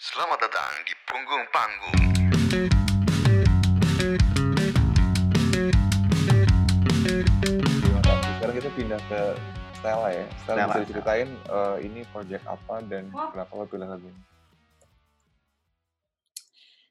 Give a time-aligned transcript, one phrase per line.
[0.00, 2.00] Selamat datang di punggung panggung.
[7.44, 8.30] Terima kasih.
[8.32, 9.20] Sekarang kita pindah ke
[9.76, 10.24] Stella ya.
[10.40, 10.72] Stella Stella.
[10.72, 14.22] bisa diceritain eh, ini project apa dan kenapa lo pilih lagu ini?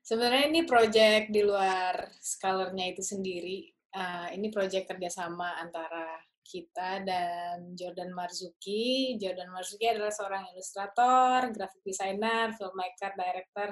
[0.05, 3.73] Sebenarnya ini project di luar skalernya itu sendiri.
[3.89, 9.15] Uh, ini project kerjasama antara kita dan Jordan Marzuki.
[9.21, 13.69] Jordan Marzuki adalah seorang ilustrator, graphic designer, filmmaker, director.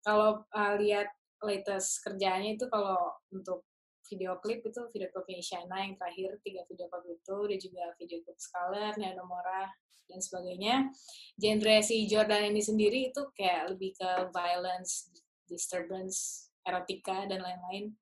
[0.00, 1.08] Kalau uh, lihat
[1.40, 3.64] latest kerjaannya itu kalau untuk
[4.10, 8.18] video klip itu video klipnya Isyana yang terakhir tiga video klip itu dia juga video
[8.26, 9.70] klip Scholar, Neonomora
[10.10, 10.90] dan sebagainya.
[11.38, 15.14] Genre si Jordan ini sendiri itu kayak lebih ke violence,
[15.46, 17.94] disturbance, erotika dan lain-lain.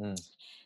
[0.00, 0.16] Hmm.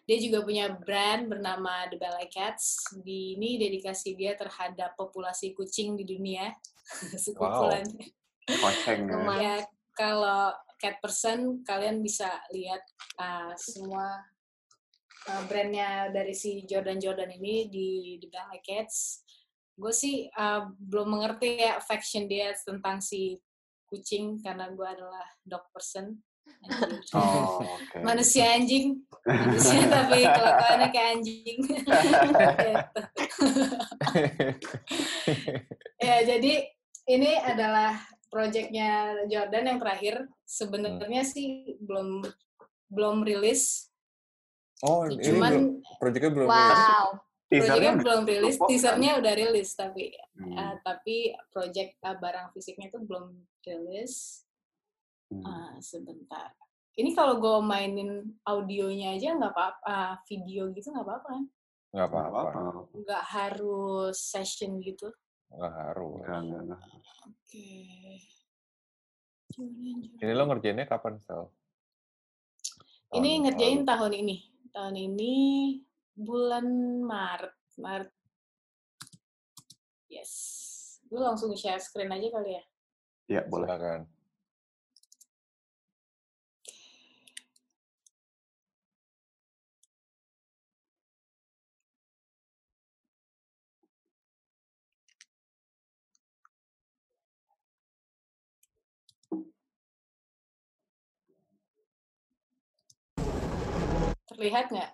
[0.04, 2.94] Dia juga punya brand bernama The Ballet Cats.
[3.02, 6.54] Di ini dedikasi dia terhadap populasi kucing di dunia.
[7.24, 8.14] Sekumpulannya.
[8.46, 9.18] Koceng ya.
[9.40, 9.56] Ya,
[9.96, 12.84] kalau cat person kalian bisa lihat
[13.16, 14.20] uh, semua
[15.32, 19.24] uh, brandnya dari si Jordan Jordan ini di di Ballet Cats.
[19.74, 23.40] Gue sih uh, belum mengerti ya faction dia tentang si
[23.88, 26.20] kucing karena gue adalah dog person.
[27.12, 28.00] Oh, oke.
[28.00, 31.58] Manusia anjing, manusia tapi kelakuannya kayak anjing.
[36.04, 36.68] Ya jadi
[37.08, 37.96] ini adalah
[38.28, 40.28] proyeknya Jordan yang terakhir.
[40.44, 42.20] Sebenarnya sih belum
[42.92, 43.88] belum rilis.
[44.84, 46.80] Oh, ini Cuman projectnya belum rilis.
[46.84, 47.08] Wow.
[47.48, 48.70] proyeknya Teasernya belum rilis, Pop, kan?
[48.72, 50.50] teasernya udah rilis tapi Hmm.
[50.58, 54.43] uh, tapi project uh, barang fisiknya itu belum rilis.
[55.32, 55.44] Hmm.
[55.44, 56.52] Ah, sebentar.
[56.94, 61.44] Ini kalau gue mainin audionya aja nggak apa-apa, ah, video gitu nggak apa-apa kan?
[61.94, 62.40] Nggak apa-apa.
[62.94, 65.10] Nggak harus session gitu.
[65.50, 66.22] Nggak harus.
[66.22, 66.80] Enggak, enggak, enggak.
[67.26, 67.70] Oke.
[69.54, 69.98] Jordan.
[70.18, 71.46] Ini lo ngerjainnya kapan, Sel?
[73.14, 73.90] Ini Tahun ngerjain lalu.
[73.90, 74.36] tahun ini.
[74.74, 75.34] Tahun ini
[76.18, 76.66] bulan
[77.06, 77.54] Maret.
[77.78, 78.10] Maret.
[80.10, 80.32] Yes.
[81.06, 82.64] Gue langsung share screen aja kali ya.
[83.30, 83.66] Iya, boleh.
[83.70, 84.00] Silakan.
[104.24, 104.90] Terlihat nggak?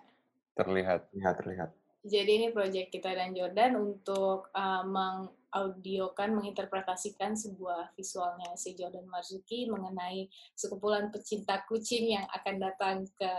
[0.59, 0.99] Terlihat.
[1.11, 1.69] Terlihat, terlihat.
[2.01, 9.69] Jadi ini proyek kita dan Jordan untuk uh, mengaudiokan, menginterpretasikan sebuah visualnya si Jordan Marzuki
[9.69, 10.25] mengenai
[10.57, 13.33] sekumpulan pecinta kucing yang akan datang ke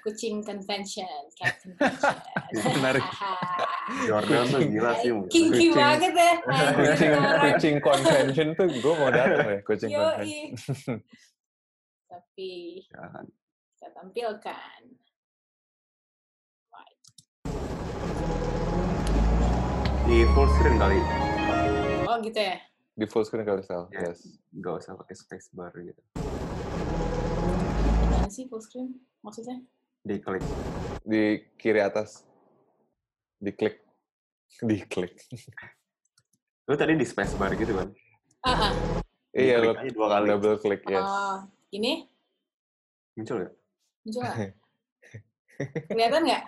[0.00, 2.16] kucing convention, cat convention.
[2.80, 3.04] Menarik.
[4.08, 5.12] Jordan tuh gila sih.
[5.28, 6.32] Kinky Kucing- banget ya.
[6.72, 10.48] Kucing, kucing convention tuh gue mau datang ya, kucing convention.
[10.56, 10.96] Yoi.
[12.16, 12.50] Tapi
[12.88, 13.24] Jangan.
[13.76, 14.80] kita tampilkan.
[20.10, 20.98] Di full screen kali.
[22.02, 22.58] Oh gitu ya?
[22.98, 23.86] Di full screen kali, Sel.
[23.94, 24.42] Ya, Yes.
[24.50, 26.02] Nggak usah pakai space bar gitu.
[27.94, 28.98] Gimana sih full screen?
[29.22, 29.62] Maksudnya?
[30.02, 30.42] Diklik.
[31.06, 32.26] Di kiri atas.
[33.38, 33.86] Diklik.
[34.66, 35.14] Diklik.
[36.66, 37.94] Lu tadi di space bar gitu kan?
[38.42, 38.72] Ah, ah.
[39.30, 40.26] Iya, Diklik lo dua kali.
[40.26, 41.06] double click, yes.
[41.06, 41.38] Oh,
[41.70, 42.10] ini
[43.14, 43.50] Muncul ya?
[44.02, 44.26] muncul?
[45.94, 46.42] Kelihatan nggak?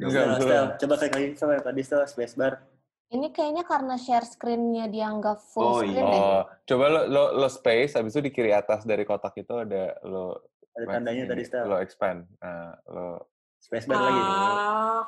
[0.00, 0.80] Enggak.
[0.80, 2.71] Coba klik lagi yang tadi Stel, spacebar.
[3.12, 6.02] Ini kayaknya karena share screen-nya dia nggak full Oh, screen iya.
[6.02, 6.16] deh.
[6.18, 10.00] Oh, coba lo, lo, lo space, habis itu di kiri atas dari kotak itu ada
[10.02, 11.68] lo Ada tandanya ini, tadi Stel.
[11.68, 12.24] Lo expand.
[12.40, 13.28] Nah, lo
[13.60, 14.20] Spacebar lagi.
[14.20, 15.04] Ah,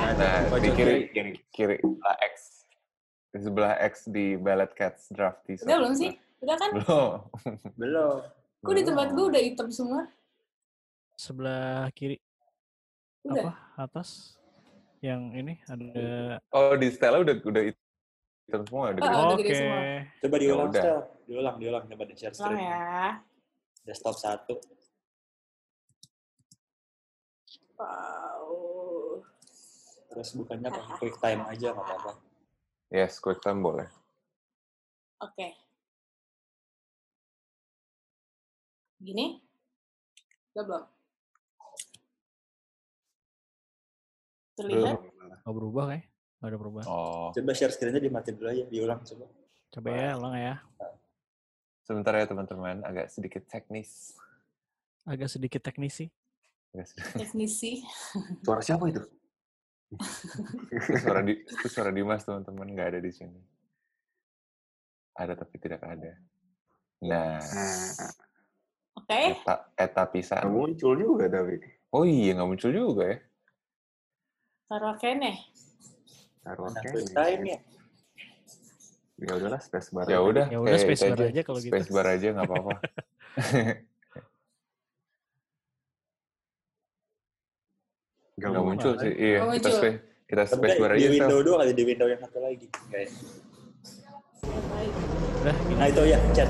[0.00, 1.32] Nah, Nah, pojok di kiri, Kiri.
[1.50, 2.34] kiri sebelah X.
[3.30, 5.60] Di sebelah X di Ballet Cats Drafty.
[5.60, 6.10] udah belum sih?
[6.40, 6.70] Udah kan?
[6.74, 7.10] Belum.
[7.76, 8.16] Belum.
[8.58, 10.08] Kok di tempat gue udah hitam semua?
[11.12, 12.16] sebelah kiri
[13.22, 13.52] Udah.
[13.52, 14.39] apa atas
[15.00, 18.92] yang ini ada Oh, di Stella udah udah hitam semua.
[18.92, 19.80] Udah Oh, oke semua.
[20.20, 20.82] Coba diulang udah.
[20.82, 21.00] Stel.
[21.24, 21.84] Diulang, diulang.
[21.88, 22.60] Coba di share screen.
[22.60, 23.16] ya.
[23.88, 24.54] Desktop satu.
[27.80, 29.24] Wow.
[30.10, 32.12] Terus bukannya pakai quick time aja nggak apa-apa.
[32.92, 33.86] Yes, quick time boleh.
[35.22, 35.54] Oke.
[39.00, 39.40] Gini?
[40.52, 40.84] Udah belum?
[44.62, 44.98] Terlihat?
[45.40, 46.04] nggak berubah kayak
[46.36, 49.26] nggak ada perubahan Oh, Coba share screen-nya dimatiin dulu aja, diulang coba.
[49.70, 50.54] coba ya ulang ya
[51.82, 54.14] sebentar ya teman-teman, agak sedikit teknis.
[55.02, 56.06] agak sedikit teknisi
[56.70, 57.72] Agak sedikit- Teknisi.
[58.40, 59.02] Suara siapa itu?
[60.70, 63.40] itu suara di itu suara Dimas teman-teman nggak ada di sini.
[65.12, 66.14] ada tapi tidak ada.
[67.02, 67.42] Nah,
[68.94, 69.20] Oke.
[69.34, 70.46] eta, eta nggak pisan.
[70.46, 71.58] muncul juga tapi.
[71.90, 73.18] Oh iya, nggak muncul juga ya.
[74.70, 75.32] Taruh kene.
[76.46, 77.58] Taruh quick time ya.
[79.18, 80.06] Ya udahlah space bar.
[80.06, 80.22] Ya aja.
[80.22, 81.72] udah, Ya udah, kayak space bar aja kalau gitu.
[81.74, 82.72] Space bar aja nggak apa-apa.
[88.38, 89.12] Nggak Nggak muncul sih.
[89.12, 89.74] Iya, Nggak kita muncul.
[89.76, 91.10] space, kita Tapi space bar di aja.
[91.10, 91.44] window Sel.
[91.44, 92.66] doang ada di window yang satu lagi.
[92.88, 93.10] Kayak.
[95.74, 96.48] Nah itu ya, chat.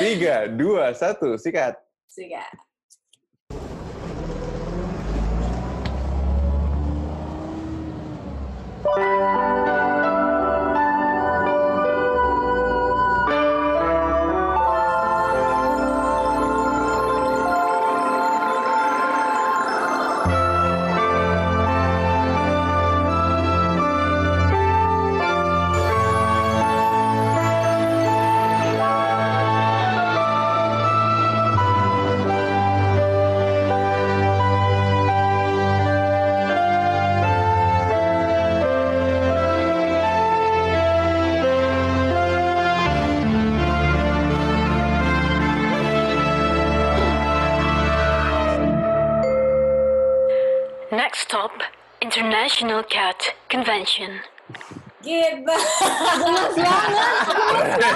[0.00, 1.74] Tiga, dua, satu, sikat.
[2.08, 2.52] Sikat.
[8.96, 9.43] Next
[52.54, 53.18] International Cat
[53.50, 54.14] Convention.
[55.02, 55.42] Gitu.
[55.42, 57.02] Gemes banget.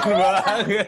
[0.03, 0.83] Keren banget.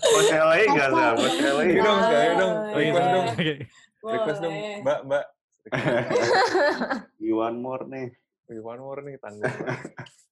[0.00, 1.04] Bos LA nggak sih?
[1.20, 1.64] Bos LA.
[1.68, 2.54] Ayo dong, ayo dong.
[2.72, 3.26] Request dong.
[3.28, 3.52] Oke.
[4.00, 4.54] Request dong.
[4.80, 5.24] Mbak, mbak.
[7.20, 8.08] You one more nih.
[8.48, 9.52] Wih, One more nih tanggung.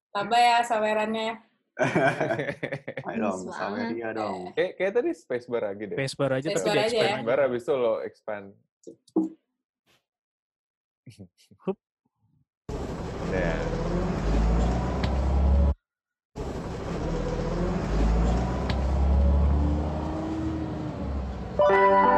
[0.09, 1.45] Tambah ya sawerannya.
[3.05, 4.57] Ayo dong, Saweria dong.
[4.57, 5.97] kayak, kayak tadi space bar lagi deh.
[6.01, 7.15] Space bar aja Space tapi bar di aja expand ya.
[7.15, 7.27] aja.
[7.29, 8.47] Bar abis itu lo expand.
[11.69, 11.77] Hup.
[13.33, 13.69] Ya.
[21.69, 22.18] Next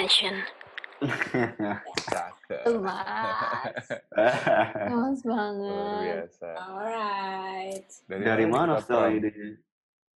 [0.00, 0.40] Gemes.
[4.88, 6.00] Gemes Luar banget.
[6.08, 6.48] biasa.
[6.56, 7.88] Alright.
[8.08, 9.18] Dari mana kita setelah from?
[9.20, 9.50] idenya?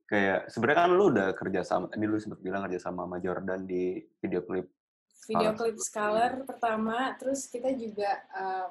[0.07, 3.67] Kayak sebenarnya kan lu udah kerja sama, tadi lu sempat bilang kerja sama sama Jordan
[3.67, 4.71] di video klip.
[5.27, 8.69] Video klip Scholar pertama, terus kita juga uh,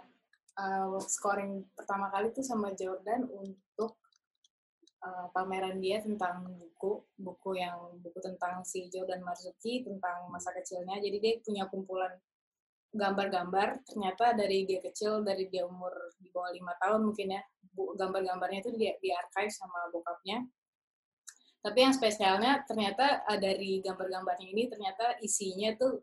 [0.60, 3.71] uh, scoring pertama kali tuh sama Jordan untuk
[5.02, 11.02] uh, pameran dia tentang buku, buku yang buku tentang si Jordan Marzuki tentang masa kecilnya.
[11.02, 12.14] Jadi dia punya kumpulan
[12.94, 13.82] gambar-gambar.
[13.88, 17.42] Ternyata dari dia kecil, dari dia umur di bawah lima tahun mungkin ya,
[17.76, 20.46] gambar-gambarnya itu dia di archive sama bokapnya.
[21.62, 26.02] Tapi yang spesialnya ternyata uh, dari gambar-gambarnya ini ternyata isinya tuh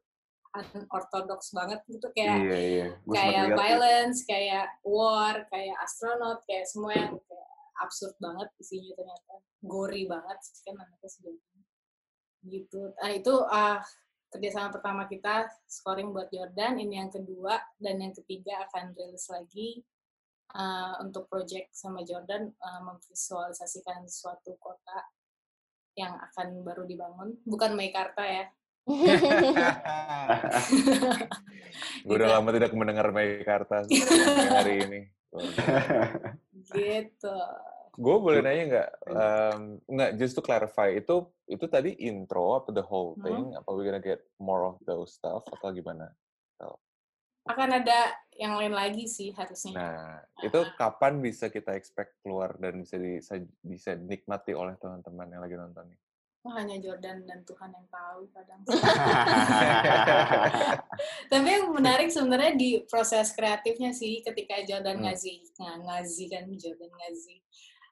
[0.49, 2.87] unorthodox banget gitu kayak Iya, iya.
[3.05, 7.13] Kayak violence, kayak war, kayak astronaut, kayak semua yang
[7.89, 9.35] absurd banget isinya ternyata.
[9.65, 11.61] Gori banget kan anaknya sebenarnya.
[12.45, 12.81] Gitu.
[12.95, 13.81] Nah, itu ah
[14.29, 19.81] kerjasama pertama kita scoring buat Jordan, ini yang kedua dan yang ketiga akan rilis lagi
[20.53, 25.01] ah, untuk project sama Jordan ah, memvisualisasikan suatu kota
[25.97, 28.47] yang akan baru dibangun, bukan Meikarta ya.
[32.07, 33.85] Gue udah lama tidak mendengar Meikarta
[34.57, 35.01] hari ini.
[36.73, 37.37] gitu.
[37.99, 38.91] Gue boleh nanya nggak?
[39.11, 43.25] Um, nggak, just to clarify, itu itu tadi intro apa the whole Hmm.
[43.27, 43.45] thing?
[43.53, 46.15] Apa we gonna get more of those stuff atau gimana?
[47.49, 49.73] Akan ada yang lain lagi sih harusnya.
[49.73, 53.19] Nah, itu kapan bisa kita expect keluar dan bisa di,
[53.65, 55.99] bisa dinikmati oleh teman-teman yang lagi nonton nih?
[56.45, 58.61] Wah, hanya Jordan dan Tuhan yang tahu kadang.
[61.33, 65.09] Tapi yang menarik sebenarnya di proses kreatifnya sih ketika Jordan Hmm.
[65.09, 67.41] ngasih nga- ngazi kan Jordan ngasih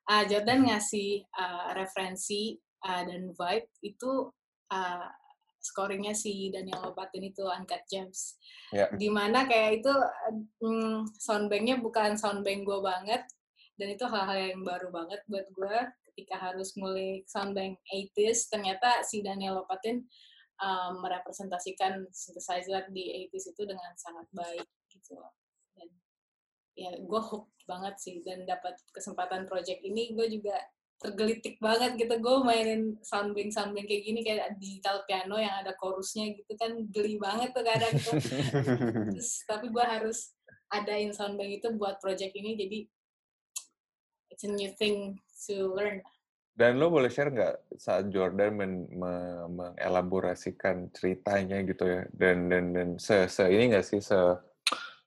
[0.06, 2.54] Ah, Jordan ngasih ah, referensi
[2.86, 4.30] ah, dan vibe itu
[4.70, 5.10] ah,
[5.58, 8.38] scoringnya si Daniel Lopatin itu Uncut Gems.
[8.70, 8.86] Ya.
[8.94, 9.92] Di mana kayak itu
[10.62, 13.26] mm, soundbanknya bukan soundbank gue banget
[13.74, 15.76] dan itu hal-hal yang baru banget buat gue
[16.12, 20.06] ketika harus ngulik soundbank 80s ternyata si Daniel Lopatin
[20.62, 25.34] um, merepresentasikan synthesizer di 80s itu dengan sangat baik gitu loh.
[25.76, 25.92] Dan
[26.76, 28.22] ya gue hook banget sih.
[28.22, 30.54] Dan dapat kesempatan project ini gue juga
[30.96, 32.14] tergelitik banget gitu.
[32.20, 37.16] Gue mainin soundbank soundbank kayak gini kayak digital piano yang ada chorusnya gitu kan geli
[37.20, 38.14] banget tuh kadang tuh.
[39.16, 40.32] Terus, tapi gue harus
[40.72, 42.78] adain soundbank itu buat project ini jadi
[44.32, 45.16] it's a new thing
[45.46, 46.04] to learn.
[46.56, 52.00] Dan lo boleh share nggak saat Jordan men- me- mengelaborasikan ceritanya gitu ya?
[52.08, 54.16] Dan dan dan se, se ini nggak sih se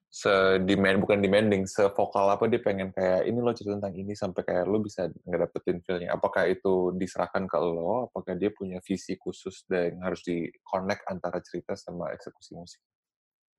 [0.10, 4.18] se demand bukan demanding se vokal apa dia pengen kayak ini lo cerita tentang ini
[4.18, 9.14] sampai kayak lo bisa ngedapetin feelnya apakah itu diserahkan ke lo apakah dia punya visi
[9.22, 12.82] khusus dan harus di connect antara cerita sama eksekusi musik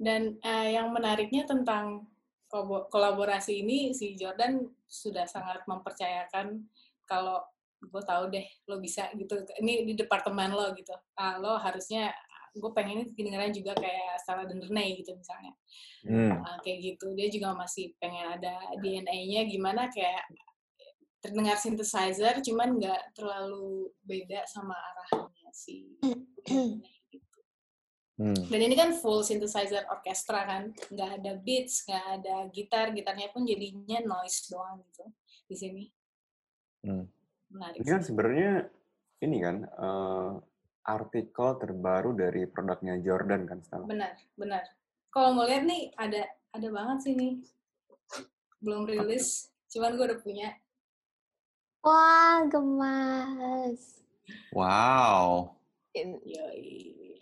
[0.01, 2.09] Dan eh, yang menariknya tentang
[2.51, 6.67] kolabo- kolaborasi ini, si Jordan sudah sangat mempercayakan
[7.07, 7.39] kalau
[7.79, 9.45] gue tahu deh lo bisa gitu.
[9.63, 10.97] Ini di departemen lo gitu.
[11.15, 12.11] Ah, lo harusnya
[12.51, 15.55] gue pengen ini kedengeran juga kayak Sarah dan Renee gitu misalnya.
[16.07, 16.31] hmm.
[16.43, 17.15] Ah, kayak gitu.
[17.15, 20.27] Dia juga masih pengen ada DNA-nya gimana kayak
[21.21, 26.01] terdengar synthesizer cuman nggak terlalu beda sama arahnya si
[27.13, 27.41] gitu.
[28.21, 28.37] Hmm.
[28.49, 33.45] Dan ini kan full synthesizer orkestra kan, nggak ada beats, nggak ada gitar, gitarnya pun
[33.45, 35.05] jadinya noise doang gitu
[35.49, 35.85] di sini.
[36.85, 37.05] Hmm.
[37.53, 37.81] Menarik.
[37.85, 38.09] Ini kan sih.
[38.13, 38.53] sebenarnya
[39.21, 40.33] ini kan eh,
[40.83, 43.87] artikel terbaru dari produknya Jordan kan sekarang.
[43.87, 44.63] Benar, benar.
[45.11, 47.35] Kalau mau lihat nih ada ada banget sih nih.
[48.61, 50.49] Belum rilis, cuman gue udah punya.
[51.81, 54.05] Wah, gemas.
[54.53, 55.57] wow
[55.97, 57.19] Yoi.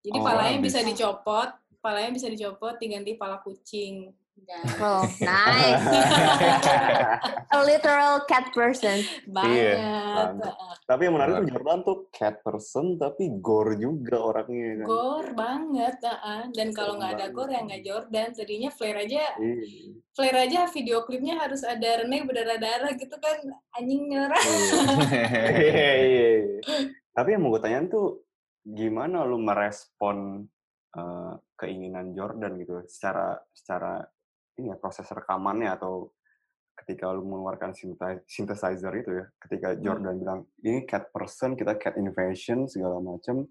[0.00, 0.88] Jadi Oh, palanya bisa bisa.
[0.90, 4.10] dicopot, palanya bisa dicopot diganti pala kucing.
[4.34, 5.84] Dan Oh, nice.
[7.60, 9.04] A literal cat person.
[9.28, 9.76] banget.
[9.76, 10.56] mantap.
[10.88, 14.86] Tapi yang menarik tuh Jordan tuh cat person tapi gore juga orangnya kan.
[14.88, 16.48] Gor banget, ah.
[16.48, 17.36] dan kalau nggak ada banget.
[17.36, 18.28] gor ya nggak Jordan.
[18.32, 19.64] Tadinya Flare aja Iya.
[20.16, 23.38] Flare aja video klipnya harus ada Rene berdarah-darah gitu kan
[23.76, 24.44] anjing nyerah.
[25.60, 26.58] Iya, iya, iya.
[27.12, 28.24] Tapi yang mau gue tanyain tuh
[28.64, 30.48] gimana lu merespon
[30.96, 34.00] eh, keinginan Jordan gitu secara secara
[34.56, 36.12] ini ya proses rekamannya atau
[36.80, 37.76] ketika lu mengeluarkan
[38.24, 43.44] synthesizer itu ya ketika Jordan bilang ini cat person kita cat invasion segala macem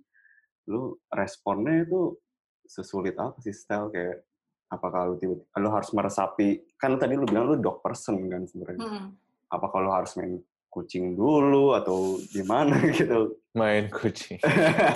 [0.66, 2.18] lu responnya itu
[2.66, 4.26] sesulit apa sih style kayak
[4.70, 8.82] apakah lu tiba lu harus meresapi kan tadi lu bilang lu dog person kan sebenarnya.
[8.86, 9.08] Hmm.
[9.50, 10.38] apa kalau harus main
[10.70, 13.34] kucing dulu atau gimana gitu?
[13.58, 14.38] Main kucing.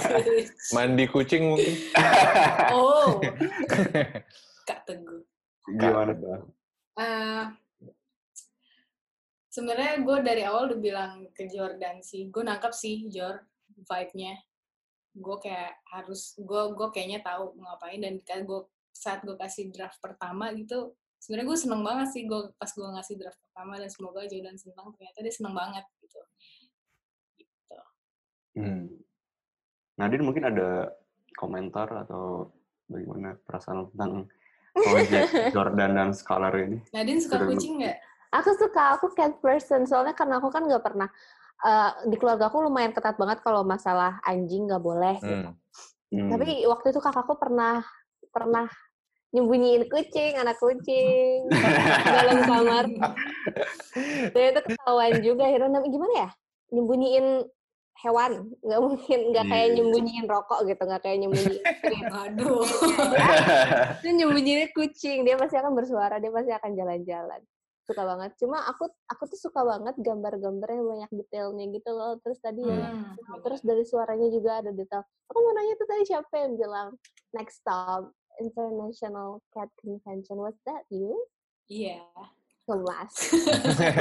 [0.77, 1.73] Mandi kucing mungkin.
[2.69, 3.17] Oh,
[4.69, 5.25] Kak Teguh.
[5.73, 6.13] gimana?
[6.13, 6.45] Tuh
[6.93, 7.43] Eh,
[9.53, 13.38] Sebenarnya gue dari awal udah bilang ke Jordan sih, gue nangkep sih Jor
[13.86, 14.33] vibe-nya.
[15.13, 19.69] Gue kayak harus, gue gue kayaknya tahu mau ngapain dan kayak gue saat gue kasih
[19.69, 23.88] draft pertama gitu, sebenarnya gue seneng banget sih gue pas gue ngasih draft pertama dan
[23.88, 26.22] semoga Jordan seneng ternyata dia seneng banget gitu.
[27.39, 27.79] Gitu.
[28.60, 28.83] hmm.
[29.95, 30.91] Nadine mungkin ada
[31.39, 32.51] komentar atau
[32.91, 34.27] bagaimana perasaan tentang
[34.89, 37.98] project Jordan dan Scholar ini Nadine suka kucing nggak?
[38.33, 39.85] Aku suka, aku cat person.
[39.85, 41.05] Soalnya karena aku kan nggak pernah,
[41.61, 45.49] eh, di keluarga aku lumayan ketat banget kalau masalah anjing nggak boleh gitu.
[45.53, 45.57] Hmm.
[46.13, 46.29] Hmm.
[46.33, 47.81] Tapi waktu itu kakakku pernah
[48.29, 48.65] pernah
[49.33, 51.49] nyembunyiin kucing, anak kucing
[52.17, 52.85] dalam kamar.
[54.29, 55.49] Dan itu ketahuan juga.
[55.49, 56.29] Akhirnya gimana ya?
[56.73, 57.27] Nyembunyiin
[57.93, 59.75] hewan, nggak mungkin nggak kayak Iya.
[59.77, 61.61] nyembunyiin rokok gitu, nggak kayak nyembunyiin.
[62.25, 62.65] Aduh.
[64.01, 67.41] Dia nyembunyiin kucing, dia pasti akan bersuara, dia pasti akan jalan-jalan.
[67.83, 68.31] Suka banget.
[68.39, 72.15] Cuma aku aku tuh suka banget gambar-gambar yang banyak detailnya gitu loh.
[72.23, 75.03] Terus tadi ya, Hmm, terus dari suaranya juga ada detail.
[75.27, 76.95] Aku mau nanya tuh tadi siapa yang bilang
[77.31, 78.07] next stop
[78.39, 80.39] International Cat Convention.
[80.39, 81.11] Was that you?
[81.67, 82.01] Iya.
[82.63, 83.11] Kemas.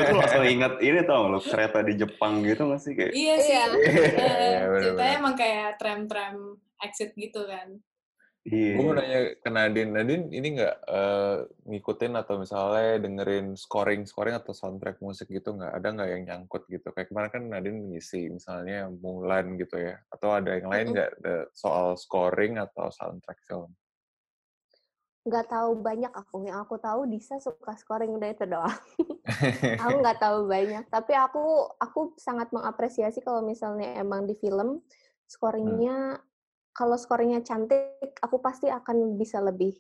[0.07, 3.51] Lu langsung inget ini tau lo kereta di Jepang gitu gak sih kayak Iya sih.
[3.51, 3.65] Iya.
[3.67, 4.83] Eh, Iya, bener-bener.
[4.87, 6.35] ceritanya emang kayak tram-tram
[6.79, 7.83] exit gitu kan.
[8.43, 11.37] Iya Gue mau nanya ke Nadine, Nadine ini nggak eh,
[11.71, 15.73] ngikutin atau misalnya dengerin scoring-scoring atau soundtrack musik gitu nggak?
[15.79, 16.91] Ada nggak yang nyangkut gitu?
[16.91, 20.03] Kayak kemarin kan Nadine ngisi misalnya Mulan gitu ya.
[20.11, 23.71] Atau ada yang lain nggak eh, soal scoring atau soundtrack film?
[25.23, 26.43] Nggak tahu banyak aku.
[26.43, 28.81] Yang aku tahu Disa suka scoring udah itu doang.
[29.87, 30.85] aku nggak tahu banyak.
[30.91, 34.83] Tapi aku aku sangat mengapresiasi kalau misalnya emang di film
[35.31, 36.19] scoringnya
[36.73, 39.77] kalau scoringnya cantik, aku pasti akan bisa lebih.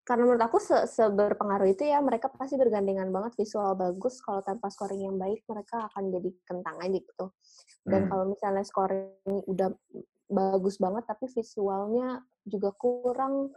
[0.00, 4.18] Karena menurut aku se seberpengaruh itu ya, mereka pasti bergandengan banget visual bagus.
[4.24, 7.26] Kalau tanpa scoring yang baik, mereka akan jadi kentang aja gitu.
[7.84, 8.10] Dan Hmm.
[8.10, 9.70] kalau misalnya scoring udah
[10.32, 13.52] bagus banget, tapi visualnya juga kurang,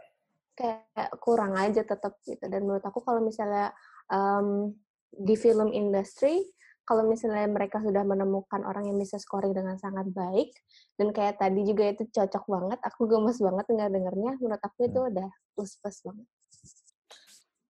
[0.54, 2.44] kayak kurang aja tetap gitu.
[2.46, 3.72] Dan menurut aku kalau misalnya
[4.12, 4.76] em,
[5.10, 6.44] di film industry,
[6.84, 10.52] kalau misalnya mereka sudah menemukan orang yang bisa scoring dengan sangat baik,
[11.00, 14.32] dan kayak tadi juga itu cocok banget, aku gemes banget dengar dengarnya.
[14.38, 16.26] Menurut aku itu udah plus plus banget.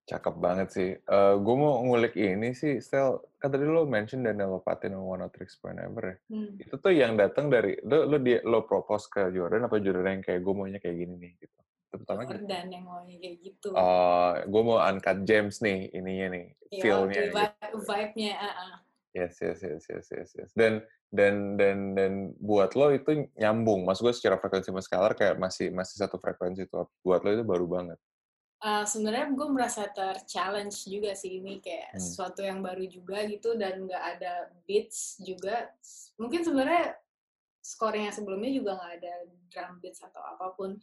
[0.04, 0.90] Cakep banget sih.
[1.40, 5.56] gue mau ngulik ini sih, Stel, kan tadi lo mention Daniel Lopatin sama One Tricks
[5.56, 6.16] Point Ever ya.
[6.28, 6.61] Hmm.
[6.61, 10.25] Itu tuh yang datang dari, lo, lo, dia, lo propose ke Jordan apa Jordan yang
[10.26, 11.59] kayak gue maunya kayak gini nih gitu.
[11.88, 12.37] Itu pertama gitu.
[12.37, 13.68] Jordan yang maunya kayak gitu.
[13.73, 17.16] Oh, gue mau uncut gems nih, ininya nih, Iya, feel-nya.
[17.16, 17.37] oke, gitu.
[17.40, 18.33] vibe- vibe-nya.
[18.37, 18.73] ah, ah.
[19.14, 20.50] Yes, yes, yes, yes, yes, yes.
[20.59, 20.83] Dan
[21.14, 23.87] dan dan dan buat lo itu nyambung.
[23.87, 26.90] Mas gue secara frekuensi sama Scalar kayak masih masih satu frekuensi tuh.
[27.06, 27.99] Buat lo itu baru banget.
[28.59, 32.00] Uh, sebenarnya gue merasa ter-challenge juga sih ini kayak Hmm.
[32.02, 35.71] sesuatu yang baru juga gitu dan nggak ada beats juga.
[36.18, 36.99] Mungkin sebenarnya
[37.62, 39.12] scoring yang sebelumnya juga nggak ada
[39.52, 40.75] drum beats atau apa pun.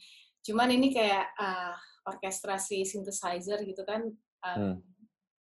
[0.45, 1.75] Cuman ini kayak uh,
[2.07, 4.07] orkestrasi synthesizer gitu kan.
[4.47, 4.77] um, Hmm.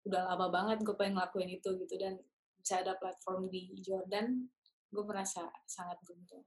[0.08, 2.16] Udah lama banget gue pengen ngelakuin itu gitu dan
[2.60, 4.46] bisa ada platform di Jordan.
[4.92, 6.44] Gue merasa sangat beruntung.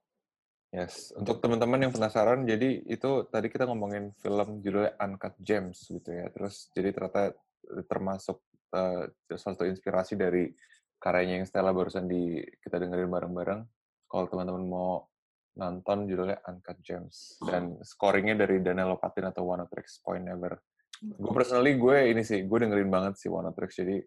[0.73, 6.09] Yes, untuk teman-teman yang penasaran, jadi itu tadi kita ngomongin film judulnya Uncut Gems gitu
[6.09, 6.25] ya.
[6.33, 7.37] Terus jadi ternyata
[7.85, 8.41] termasuk
[8.73, 9.05] uh,
[9.37, 10.49] suatu inspirasi dari
[10.97, 13.61] karyanya yang Stella barusan di kita dengerin bareng-bareng.
[14.09, 15.05] Kalau teman-teman mau
[15.53, 20.57] nonton judulnya Uncut Gems dan scoringnya dari Daniel Lopatin atau One Tricks Point Never.
[21.03, 24.01] Gue personally gue ini sih gue dengerin banget sih One Tricks jadi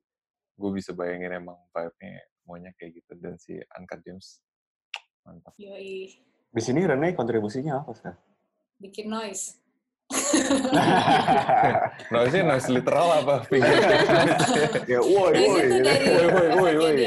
[0.56, 4.40] gue bisa bayangin emang vibe-nya maunya kayak gitu dan si Uncut Gems
[5.22, 5.52] mantap.
[5.58, 6.08] Yoi,
[6.48, 8.14] Di sini Rene kontribusinya apa sih?
[8.76, 9.56] bikin noise.
[12.14, 13.74] noise noise literal apa finger
[14.86, 15.66] ya, woi, Noise woi.
[15.82, 16.94] Woi, woi, woi, woi.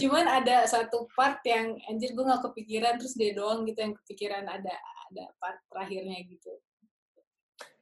[0.00, 4.46] Cuman ada satu part yang anjir gue gak kepikiran terus dia doang gitu yang kepikiran
[4.46, 4.70] ada
[5.10, 6.52] ada part terakhirnya gitu.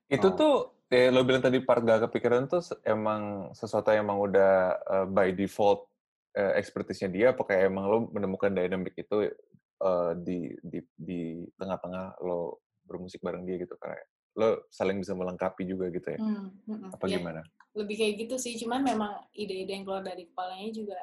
[0.09, 0.33] itu Oh.
[0.33, 0.57] tuh
[0.89, 5.31] eh, lo bilang tadi part gak kepikiran tuh emang sesuatu yang emang udah eh, by
[5.37, 5.89] default
[6.37, 11.21] eh, expertise-nya dia apa kayak emang lo menemukan dynamic itu eh, di di di
[11.57, 16.19] tengah-tengah lo bermusik bareng dia gitu kayak lo saling bisa melengkapi juga gitu ya?
[16.23, 16.95] Hmm, mm-mm.
[16.95, 17.43] apa Ya, gimana?
[17.75, 21.01] Lebih kayak gitu sih cuman memang ide-ide yang keluar dari kepalanya juga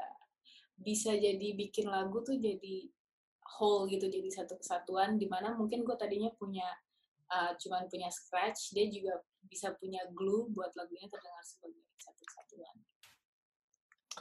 [0.79, 2.87] bisa jadi bikin lagu tuh jadi
[3.59, 6.67] whole gitu jadi satu kesatuan di mana mungkin gue tadinya punya
[7.31, 12.77] uh, cuman punya scratch dia juga bisa punya glue buat lagunya terdengar sebagai satu kesatuan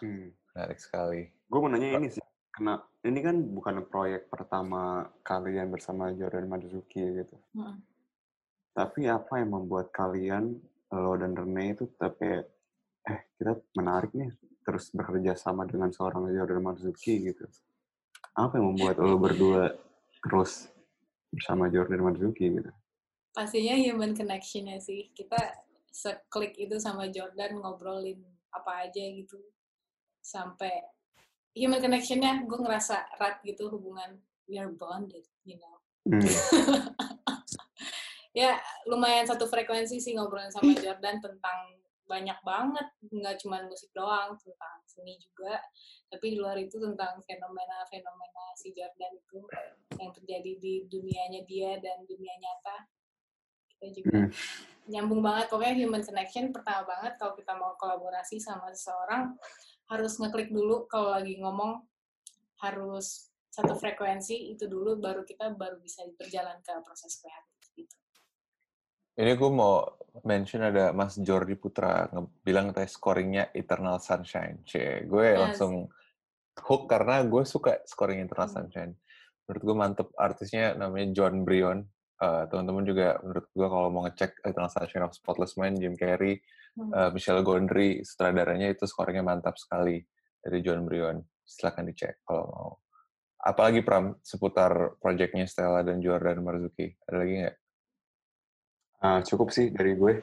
[0.03, 0.35] Hmm.
[0.51, 6.11] menarik sekali Gue mau nanya ini sih, karena ini kan bukan proyek pertama kalian bersama
[6.11, 7.37] Jordan Marzuki gitu.
[7.55, 7.79] Mm.
[8.75, 10.59] Tapi apa yang membuat kalian,
[10.91, 12.51] lo dan Rene itu tetap kayak,
[13.07, 14.35] eh kita menarik nih
[14.67, 17.47] terus bekerja sama dengan seorang Jordan Marzuki gitu.
[18.35, 19.79] Apa yang membuat lo berdua
[20.25, 20.67] terus
[21.31, 22.71] bersama Jordan Marzuki gitu?
[23.35, 25.11] Pastinya human connectionnya sih.
[25.11, 25.37] Kita
[25.91, 28.23] seklik itu sama Jordan ngobrolin
[28.55, 29.43] apa aja gitu.
[30.23, 30.71] Sampai
[31.59, 34.23] human connectionnya gue ngerasa erat gitu hubungan.
[34.47, 35.83] We are bonded you know.
[36.07, 36.21] Hmm.
[38.41, 38.55] ya
[38.87, 41.75] lumayan satu frekuensi sih ngobrolin sama Jordan tentang
[42.07, 42.87] banyak banget.
[43.11, 45.59] Nggak cuma musik doang tentang seni juga.
[46.07, 49.43] Tapi di luar itu tentang fenomena-fenomena si Jordan itu
[49.99, 52.94] yang terjadi di dunianya dia dan dunia nyata
[53.85, 54.31] kita juga Hmm.
[54.85, 59.37] nyambung banget pokoknya human connection pertama banget kalau kita mau kolaborasi sama seseorang
[59.89, 61.85] harus ngeklik dulu kalau lagi ngomong
[62.61, 67.97] harus satu frekuensi itu dulu baru kita baru bisa berjalan ke proses kreatif gitu.
[69.15, 69.85] ini gue mau
[70.27, 72.11] mention ada Mas Jordi Putra
[72.43, 74.63] bilang teh scoringnya Eternal Sunshine.
[74.67, 75.39] C, gue Yes.
[75.39, 75.87] langsung
[76.59, 78.57] hook karena gue suka scoring Eternal Hmm.
[78.59, 78.93] Sunshine.
[79.47, 81.87] Menurut gue mantep artisnya namanya John Brion.
[82.25, 86.41] Eh, teman-teman juga menurut gue kalau mau ngecek Eternal Sunshine of Spotless Mind, Jim Carrey,
[86.75, 86.91] Hmm.
[86.91, 90.01] eh, Michelle Gondry, sutradaranya itu scoringnya mantap sekali
[90.41, 91.21] dari John Brion.
[91.45, 92.71] Silahkan dicek kalau mau.
[93.45, 96.97] Apalagi Pram seputar proyeknya Stella dan Jordan Marzuki.
[97.05, 97.57] Ada lagi nggak?
[99.05, 100.15] Ah, cukup sih dari gue.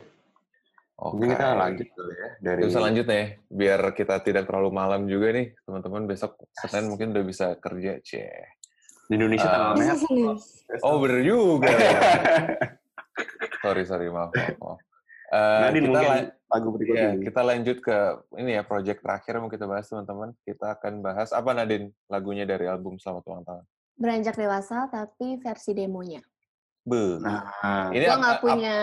[0.97, 1.13] Oke.
[1.17, 5.33] Mungkin kita lanjut dulu ya dari Bisa lanjut nih, biar kita tidak terlalu malam juga
[5.33, 8.60] nih, teman-teman besok Senin mungkin udah bisa kerja, cie.
[9.11, 9.51] Di Indonesia Ah.
[9.51, 10.39] tanggal merah.
[10.81, 11.67] Oh bener juga.
[13.61, 14.55] sorry sorry maaf maaf.
[14.57, 14.79] maaf.
[15.31, 16.99] Eh, Nadine kita mungkin lagu berikutnya.
[17.01, 17.97] ya, kita lanjut ke
[18.37, 20.29] ini ya project terakhir yang mau kita bahas teman-teman.
[20.41, 23.63] Kita akan bahas apa Nadine lagunya dari album Selamat Ulang Tahun.
[23.93, 26.23] beranjak dewasa tapi versi demonya.
[26.81, 27.21] Be.
[27.21, 28.75] Nah, Ini Gua nggak ap- punya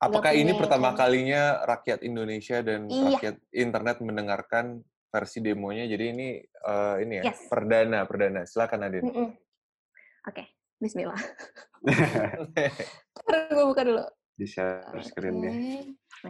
[0.00, 3.18] apakah ini pertama kalinya rakyat Indonesia dan Iya.
[3.18, 5.84] rakyat internet mendengarkan versi demonya?
[5.84, 7.46] Jadi ini eh, ini ya Yes.
[7.46, 8.42] perdana perdana.
[8.42, 9.04] Silakan Nadine.
[9.04, 9.28] Mm-mm.
[10.22, 10.44] Oke,
[10.78, 11.18] Bismillah.
[13.26, 14.02] Ntar gue buka dulu.
[14.32, 15.52] di share screen ya.
[15.52, 15.70] Oke.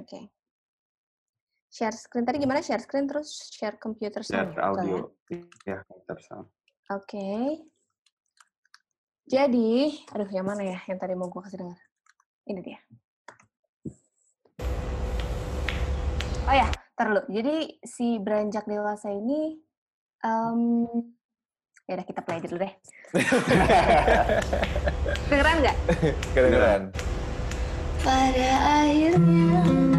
[0.00, 0.20] Oke.
[1.72, 2.61] Share screen tadi gimana?
[2.61, 4.52] Share screen terus share computer Share sound.
[4.52, 4.68] Betul ya?
[4.68, 4.96] audio.
[5.64, 6.46] Ya, komputer sound.
[6.92, 7.28] Oke.
[9.24, 11.81] Jadi, aduh yang mana ya yang tadi mau gue kasih dengar?
[12.44, 12.81] Ini dia.
[16.42, 17.22] Oh ya, ntar dulu.
[17.33, 19.57] Jadi si beranjak dewasa ini,
[20.26, 20.85] um,
[21.87, 22.73] ya udah kita play aja dulu deh.
[25.31, 25.77] Dengeran nggak?
[26.35, 26.83] Kedengeran.
[28.03, 28.51] Pada
[28.83, 29.91] akhirnya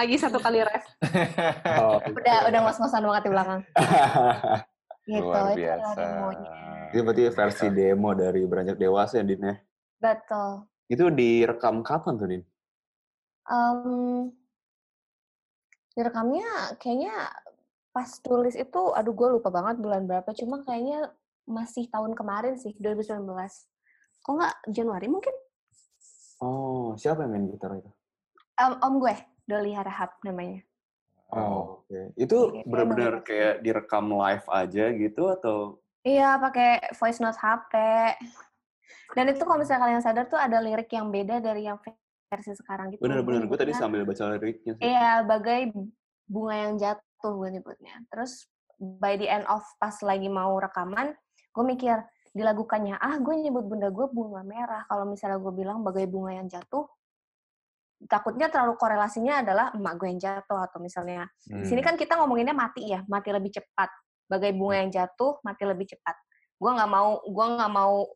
[0.00, 0.84] lagi satu kali ref.
[1.80, 2.00] Oh.
[2.00, 3.60] Udah udah ngos-ngosan banget di belakang.
[5.10, 6.02] Gitu, Luar biasa.
[6.92, 9.56] Itu berarti versi demo dari Beranjak Dewasa ya, Din ya?
[9.98, 10.70] Betul.
[10.86, 12.42] Itu direkam kapan tuh, Din?
[13.50, 14.30] Em,
[15.98, 17.32] direkamnya kayaknya
[17.90, 21.10] pas tulis itu, aduh gue lupa banget bulan berapa, cuma kayaknya
[21.48, 23.26] masih tahun kemarin sih, 2019.
[24.22, 25.34] Kok nggak Januari mungkin?
[26.38, 27.90] Oh, siapa yang main gitar itu?
[28.60, 29.16] Em, om gue,
[29.50, 30.62] Doli Harahap namanya.
[31.34, 32.14] Oh, oke.
[32.14, 35.82] Itu Iya, benar-benar kayak direkam live aja gitu atau?
[36.06, 37.74] Iya, pakai voice note HP.
[39.14, 41.78] Dan itu kalau misalnya kalian sadar tuh ada lirik yang beda dari yang
[42.30, 43.02] versi sekarang gitu.
[43.02, 44.82] Bener-bener, gue tadi sambil baca liriknya sih.
[44.86, 45.74] Iya, bagai
[46.30, 47.94] bunga yang jatuh gue nyebutnya.
[48.10, 48.46] Terus
[48.78, 51.14] by the end of pas lagi mau rekaman,
[51.50, 51.98] gue mikir
[52.30, 54.86] dilagukannya, ah gue nyebut bunda gue bunga merah.
[54.86, 56.86] Kalau misalnya gue bilang bagai bunga yang jatuh,
[58.06, 61.88] takutnya terlalu korelasinya adalah emak gue yang jatuh atau misalnya di sini Hmm.
[61.92, 63.90] kan kita ngomonginnya mati ya, mati lebih cepat.
[64.24, 66.16] Bagai bunga yang jatuh, mati lebih cepat.
[66.56, 68.08] Gue nggak mau, gue nggak mau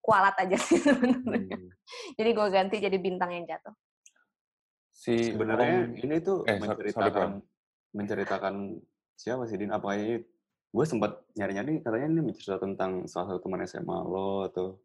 [0.00, 1.56] kualat aja sih sebenarnya.
[1.56, 1.70] Hmm.
[2.16, 3.74] Jadi gue ganti jadi bintang yang jatuh.
[4.90, 7.28] Si Sebenarnya ini tuh eh, sorry, sorry, menceritakan
[7.92, 8.54] menceritakan
[9.14, 9.70] siapa sih Din?
[9.70, 10.22] Apa ini
[10.70, 14.78] gue sempat nyari-nyari katanya ini mencerita tentang salah satu teman SMA lo atau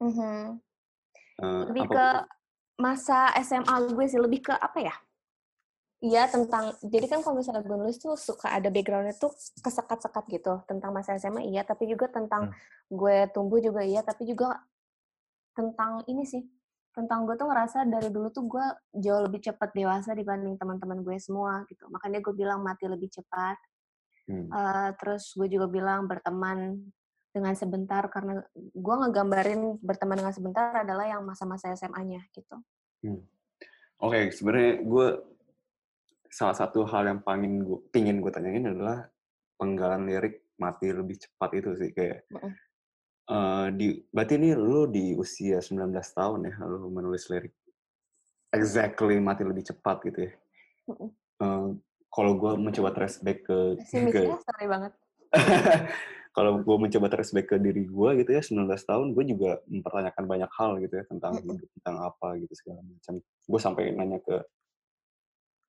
[0.00, 0.60] Mhm.
[1.38, 2.08] eh, lebih apa ke?
[2.80, 4.94] Masa SMA gue sih lebih ke apa ya?
[6.00, 10.64] Iya tentang jadi kan kalau misalnya gue nulis tuh suka ada backgroundnya tuh kesekat-sekat gitu
[10.64, 12.56] tentang masa SMA iya tapi juga tentang
[12.88, 14.64] gue tumbuh juga iya tapi juga
[15.52, 16.40] tentang ini sih
[16.90, 18.66] tentang gue tuh ngerasa dari dulu tuh gue
[18.98, 21.86] jauh lebih cepat dewasa dibanding teman-teman gue semua gitu.
[21.86, 23.56] Makanya gue bilang mati lebih cepat.
[24.26, 24.50] Hmm.
[24.50, 26.82] Eh, terus gue juga bilang berteman
[27.30, 32.58] dengan sebentar karena gue ngegambarin berteman dengan sebentar adalah yang masa-masa SMA-nya gitu.
[33.06, 33.22] Hmm.
[34.02, 35.08] Oke, sebenarnya gue
[36.30, 39.06] salah satu hal yang paling gue pingin gue tanyain adalah
[39.58, 42.22] penggalan lirik mati lebih cepat itu sih kayak
[43.26, 47.54] eh, di berarti ini lu di usia 19 tahun ya lu menulis lirik
[48.54, 50.32] exactly mati lebih cepat gitu ya.
[51.40, 51.68] Eh,
[52.10, 54.92] kalau gue mencoba trace back ke, Pesimis ke ya, sorry banget.
[56.30, 60.24] kalau gue mencoba trace back ke diri gue gitu ya 19 tahun gue juga mempertanyakan
[60.30, 63.14] banyak hal gitu ya tentang hidup tentang apa gitu segala macam.
[63.50, 64.36] Gue sampai nanya ke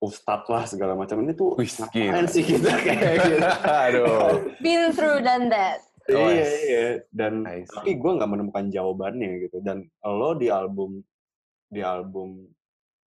[0.06, 1.18] ustadz lah segala macam.
[1.26, 3.38] Ini tuh Wih, ngapain sih kita kayak gitu?
[3.66, 4.54] Aduh.
[4.62, 5.82] Been through done that.
[6.10, 6.54] Oh, iya yes.
[6.66, 9.58] iya dan tapi gue nggak menemukan jawabannya gitu.
[9.66, 11.02] Dan lo di album
[11.74, 12.46] di album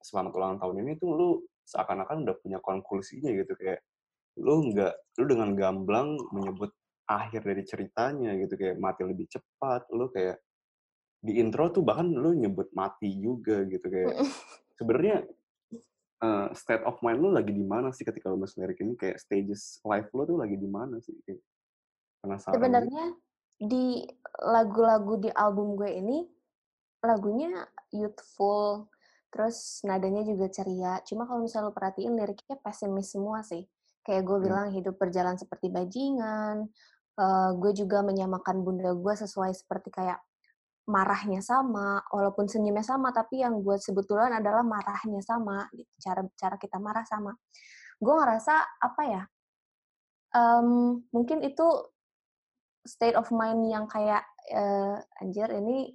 [0.03, 1.31] selamat ulang tahun ini tuh lu
[1.71, 3.55] seakan-akan udah punya konklusinya gitu.
[3.55, 3.79] Kayak
[4.43, 10.09] lu nggak lu dengan gamblang menyebut akhir dari ceritanya gitu kayak mati lebih cepat lu
[10.09, 10.41] kayak
[11.25, 14.25] di intro tuh bahkan lu nyebut mati juga gitu kayak
[14.77, 15.25] sebenarnya
[16.21, 19.17] eh, state of mind lu lagi di mana sih ketika lu nulis lirik ini kayak
[19.21, 21.41] stages life lu tuh lagi di mana sih kayak
[22.21, 22.61] penasaran gitu.
[22.61, 23.05] Sebenarnya
[23.55, 23.87] di
[24.41, 26.19] lagu-lagu di album gue ini
[27.05, 28.89] lagunya youthful,
[29.29, 31.05] terus nadanya juga ceria.
[31.05, 33.69] Cuma kalau misalnya lo perhatiin liriknya pesimis semua sih.
[34.05, 34.45] Kayak gue Hmm.
[34.49, 36.69] bilang hidup berjalan seperti bajingan.
[37.19, 40.21] Eh, gue juga menyamakan bunda gue sesuai seperti kayak
[40.85, 45.89] marahnya sama, walaupun senyumnya sama, tapi yang gue sebetulnya adalah marahnya sama, gitu.
[46.03, 47.33] cara cara kita marah sama.
[47.97, 49.23] Gue ngerasa apa ya?
[50.35, 50.69] em,
[51.15, 51.67] mungkin itu
[52.85, 55.95] state of mind yang kayak eh, anjir ini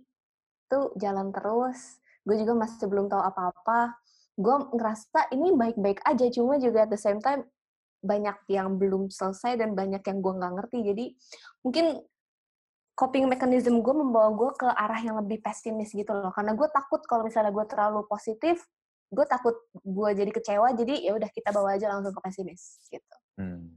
[0.72, 4.00] tuh jalan terus gue juga masih belum tahu apa-apa
[4.40, 7.46] gue ngerasa ini baik-baik aja cuma juga at the same time
[8.00, 11.06] banyak yang belum selesai dan banyak yang gue nggak ngerti jadi
[11.62, 11.86] mungkin
[12.94, 17.00] coping mechanism gue membawa gue ke arah yang lebih pesimis gitu loh karena gue takut
[17.04, 18.64] kalau misalnya gue terlalu positif
[19.10, 23.16] gue takut gue jadi kecewa jadi ya udah kita bawa aja langsung ke pesimis gitu
[23.40, 23.72] Hmm.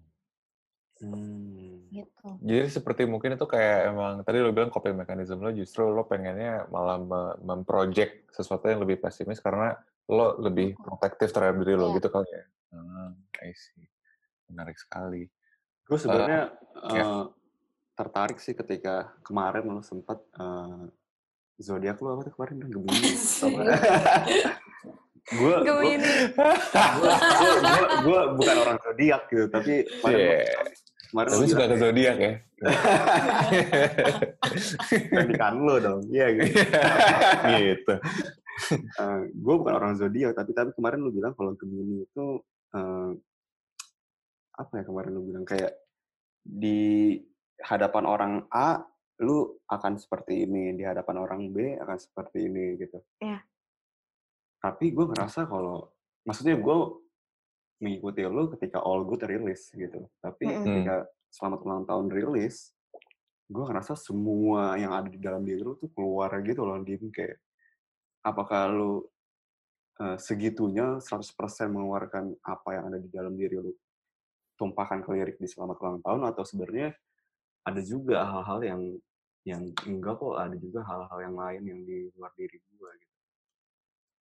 [1.03, 1.87] Hmm.
[1.91, 6.03] gitu Jadi seperti mungkin itu kayak emang tadi lo bilang coping mechanism lo justru lo
[6.03, 9.75] pengennya malah me- memproject sesuatu yang lebih pesimis karena
[10.07, 11.97] lo lebih protektif terhadap diri lo Iya.
[11.99, 12.45] gitu kali ya.
[12.71, 13.87] Hmm, I see.
[14.53, 15.25] Menarik sekali.
[15.83, 16.53] Gue sebenarnya
[16.93, 17.03] ya.
[17.03, 17.25] eh,
[17.93, 20.89] tertarik sih ketika kemarin lu sempat uh,
[21.57, 23.11] zodiak lu apa tuh kemarin Gemini.
[25.23, 26.15] gue gue Gemini.
[28.03, 30.45] gue bukan orang zodiak gitu tapi kemarin Yeah.
[31.13, 32.33] kemarin Tapi lu suka ke zodiak ya.
[35.13, 36.49] pernikahan lo dong iya gitu
[37.69, 37.95] gitu.
[39.35, 42.27] gue bukan orang zodiak tapi tapi kemarin lu bilang kalau Gemini itu
[42.73, 43.11] eh,
[44.63, 45.75] apa ya kemarin lu bilang kayak
[46.43, 47.19] di
[47.59, 48.83] hadapan orang A
[49.23, 53.43] lu akan seperti ini di hadapan orang B akan seperti ini gitu Iya.
[54.59, 55.91] tapi gue ngerasa kalau
[56.23, 56.77] maksudnya gue
[57.83, 60.07] mengikuti lu ketika All Good rilis gitu.
[60.23, 60.63] Tapi Mm-mm.
[60.63, 60.97] ketika
[61.35, 62.71] Selamat Ulang Tahun rilis,
[63.51, 67.11] gue ngerasa semua yang ada di dalam diri lu tuh keluar gitu loh, Dim.
[67.11, 67.43] Kayak,
[68.23, 68.93] apakah lu
[69.99, 71.35] eh, segitunya 100%
[71.75, 73.75] mengeluarkan apa yang ada di dalam diri lu,
[74.63, 76.95] tumpahkan ke lirik di Selamat Ulang Tahun, atau sebenarnya
[77.67, 78.83] ada juga hal-hal yang
[79.43, 83.13] yang enggak kok, ada juga hal-hal yang lain yang di luar diri gue gitu.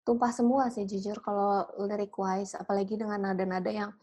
[0.02, 3.94] tumpah semua sih jujur kalau lyric wise apalagi dengan nada-nada yang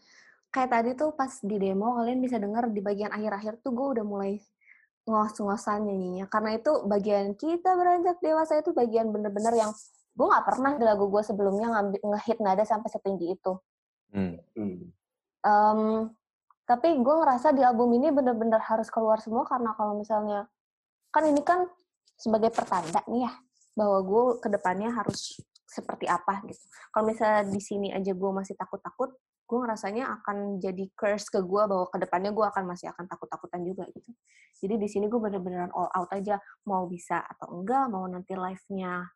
[0.47, 4.05] kayak tadi tuh pas di demo kalian bisa dengar di bagian akhir-akhir tuh gue udah
[4.07, 4.39] mulai
[5.03, 9.71] ngos-ngosan nyanyinya karena itu bagian kita beranjak dewasa itu bagian bener-bener yang
[10.15, 13.59] gue nggak pernah di lagu gue sebelumnya ngambil ngehit nada sampai setinggi itu
[14.09, 14.41] Hmm.
[14.57, 14.89] Hmm.
[16.69, 20.45] Tapi gue ngerasa di album ini bener-bener harus keluar semua karena kalau misalnya
[21.09, 21.65] kan ini kan
[22.13, 23.33] sebagai pertanda nih ya
[23.73, 26.61] bahwa gue ke depannya harus seperti apa gitu.
[26.93, 29.17] Kalau misalnya di sini aja gue masih takut-takut,
[29.49, 33.65] gue ngerasanya akan jadi curse ke gue bahwa ke depannya gue akan masih akan takut-takutan
[33.65, 34.13] juga gitu.
[34.61, 36.37] Jadi di sini gue bener-beneran all out aja
[36.69, 39.09] mau bisa atau enggak, mau nanti live-nya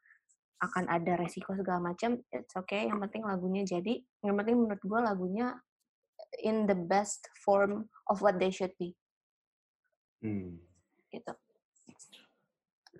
[0.63, 2.87] akan ada resiko segala macam, it's okay.
[2.87, 5.53] Yang penting lagunya jadi, yang penting menurut gue lagunya
[6.41, 8.97] in the best form of what they should be
[10.23, 10.55] Hmm.
[11.11, 11.35] gitu.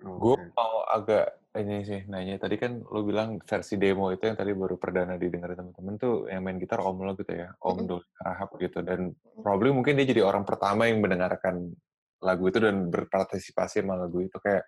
[0.04, 4.52] Gue mau agak ini sih nanya tadi kan lo bilang versi demo itu yang tadi
[4.52, 7.88] baru perdana didengar teman-teman tuh yang main gitar Om lo gitu ya, Om Mm-mm.
[7.88, 11.72] Doli Rahab gitu dan probably mungkin dia jadi orang pertama yang mendengarkan
[12.20, 14.68] lagu itu dan berpartisipasi sama lagu itu kayak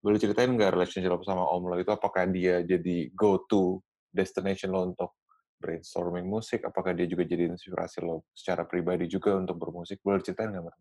[0.00, 3.76] boleh ceritain nggak relationship lo sama Om lo itu apakah dia jadi go to
[4.08, 5.19] destination lo untuk
[5.60, 10.50] brainstorming musik apakah dia juga jadi inspirasi lo secara pribadi juga untuk bermusik boleh ceritain
[10.50, 10.76] nggak Mbak?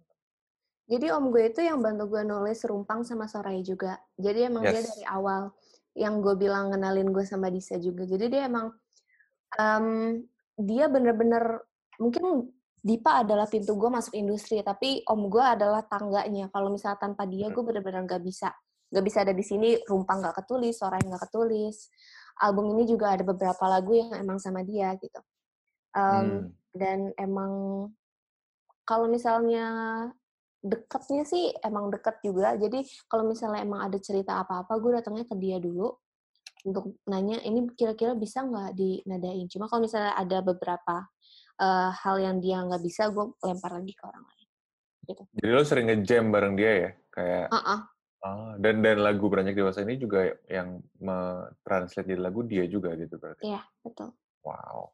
[0.89, 4.01] Jadi om gue itu yang bantu gue nulis Rumpang sama Soraya juga.
[4.17, 4.89] Jadi emang dia Yes.
[4.89, 5.53] dari awal
[5.93, 8.09] yang gue bilang kenalin gue sama Disa juga.
[8.09, 8.73] Jadi dia emang
[9.53, 9.85] em,
[10.57, 11.61] dia bener-bener
[12.01, 16.47] mungkin Dipa adalah pintu gue masuk industri, tapi om gue adalah tangganya.
[16.47, 18.55] Kalau misalnya tanpa dia, gue bener-bener gak bisa.
[18.87, 21.91] Gak bisa ada di sini, Rumpang gak ketulis, Soraya gak ketulis.
[22.39, 25.19] Album ini juga ada beberapa lagu yang emang sama dia gitu.
[25.95, 26.39] Em, Hmm.
[26.69, 27.53] Dan emang
[28.85, 29.65] kalau misalnya
[30.61, 32.53] deketnya sih emang deket juga.
[32.59, 35.89] Jadi kalau misalnya emang ada cerita apa-apa, gue datangnya ke dia dulu
[36.67, 39.47] untuk nanya ini kira-kira bisa nggak dinadain.
[39.49, 41.07] Cuma kalau misalnya ada beberapa
[41.59, 44.47] eh, hal yang dia nggak bisa, gue lempar lagi ke orang lain.
[45.09, 45.23] Gitu.
[45.41, 47.79] Jadi lo sering nge-jam bareng dia ya kayak Ah, ah.
[48.19, 50.83] Ah, dan dan lagu Beranjak Dewasa ini juga yang
[51.63, 53.47] translate jadi lagu dia juga gitu berarti.
[53.47, 54.11] Iya, betul.
[54.43, 54.91] Wow.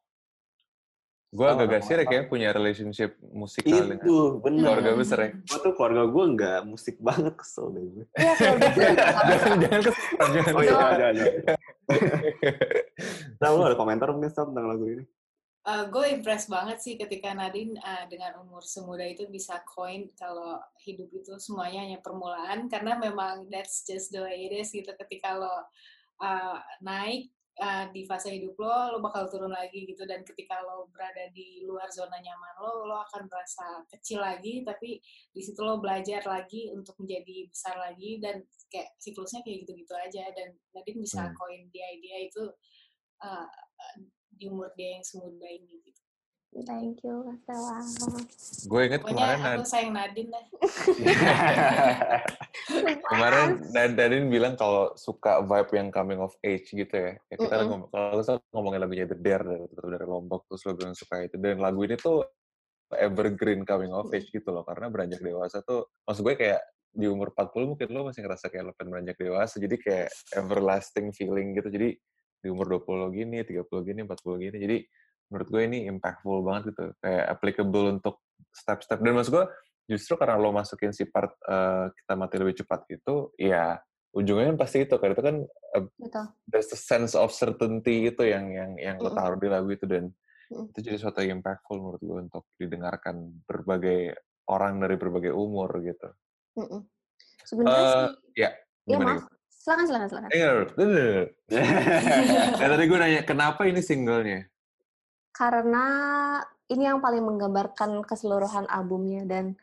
[1.35, 4.71] Gue agak gak sih kayak punya relationship musikal dengan Itu, bener.
[4.71, 5.29] keluarga besar ya.
[5.35, 8.05] Gue tuh keluarga gue nggak musik banget, kesel deh gue.
[8.15, 11.07] Iya, jangan jangan kesel, jangan Oh iya, ada.
[13.35, 15.03] Nah, lu ada komentar mungkin Sam tentang lagu ini?
[15.65, 20.62] Gue Eh, impress banget sih ketika Nadine uh, dengan umur semuda itu bisa coin kalau
[20.86, 22.69] hidup itu semuanya hanya permulaan.
[22.69, 24.93] Karena memang that's just the way it is gitu.
[24.93, 25.65] Ketika lo
[26.21, 30.06] uh, naik uh, di fase hidup lo lo bakal turun lagi gitu.
[30.06, 34.62] Dan ketika lo berada di luar zona nyaman lo lo akan merasa kecil lagi.
[34.62, 35.01] Tapi
[35.34, 38.21] di situ lo belajar lagi untuk menjadi besar lagi.
[38.21, 40.30] Dan kayak siklusnya kayak gitu-gitu aja.
[40.30, 41.34] Dan Nadine bisa Hmm.
[41.34, 42.54] coin dia dia itu
[43.25, 43.49] uh,
[44.35, 46.01] di umur dia yang semuda ini gitu.
[46.63, 47.83] Thank you, Stella.
[48.63, 50.45] Gue inget Pokoknya kemarin aku sayang Nadine lah.
[53.11, 57.19] kemarin Nad- Nadine bilang kalau suka vibe yang coming of age gitu ya.
[57.27, 57.67] ya kita Mm-mm.
[57.67, 61.36] ngomong, kalau kita ngomongin lagunya The Dare dari, dari Lombok terus lo bilang suka itu
[61.36, 62.23] dan lagu ini tuh
[62.95, 66.61] evergreen coming of age gitu loh karena beranjak dewasa tuh maksud gue kayak
[66.95, 71.11] di umur 40 mungkin lo masih ngerasa kayak lo pengen beranjak dewasa jadi kayak everlasting
[71.11, 71.99] feeling gitu jadi
[72.45, 74.77] di umur 20 gini, 30 gini, 40 gini jadi
[75.33, 78.21] menurut gue ini impactful banget gitu kayak applicable untuk
[78.53, 79.45] step-step dan maksud gue
[79.89, 83.81] justru karena lo masukin si part eh, kita mati lebih cepat gitu ya
[84.13, 85.35] ujungnya kan pasti itu kan itu kan
[85.73, 86.25] eh, Betul.
[86.45, 90.13] there's a sense of certainty itu yang yang yang lo taruh di lagu itu dan
[90.45, 90.69] Mm.
[90.69, 94.13] itu jadi suatu yang impactful menurut gue untuk didengarkan berbagai
[94.45, 96.05] orang dari berbagai umur gitu.
[96.53, 96.85] Mm-mm.
[97.41, 98.49] Sebenarnya Eh, sih, ya,
[98.85, 99.25] ya gimana?
[99.25, 99.25] maaf.
[99.66, 100.30] Silakan, silakan, silakan.
[102.61, 104.45] Eh, tadi gue nanya, kenapa ini singlenya?
[105.36, 105.86] karena
[106.72, 109.59] ini yang paling menggambarkan keseluruhan albumnya dan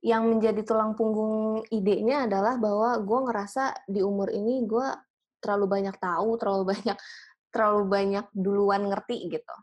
[0.00, 4.88] yang menjadi tulang punggung idenya adalah bahwa gue ngerasa di umur ini gue
[5.44, 6.96] terlalu banyak tahu, terlalu banyak
[7.52, 9.56] terlalu banyak duluan ngerti gitu.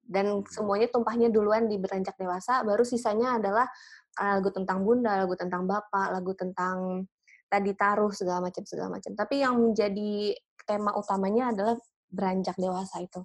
[0.00, 3.68] Dan semuanya tumpahnya duluan di beranjak dewasa, baru sisanya adalah
[4.16, 7.04] uh, lagu tentang bunda, lagu tentang bapak, lagu tentang
[7.46, 9.12] tadi taruh segala macam segala macam.
[9.14, 10.34] Tapi yang menjadi
[10.66, 11.76] tema utamanya adalah
[12.10, 13.20] beranjak dewasa itu.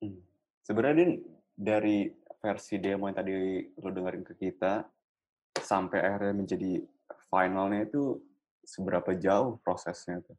[0.00, 0.20] Hmm.
[0.64, 1.12] Sebenarnya Din,
[1.52, 2.08] dari
[2.40, 3.32] versi demo yang tadi
[3.76, 4.80] lo dengerin ke kita
[5.60, 6.80] sampai akhirnya menjadi
[7.28, 8.16] finalnya itu
[8.64, 10.36] seberapa jauh prosesnya tuh?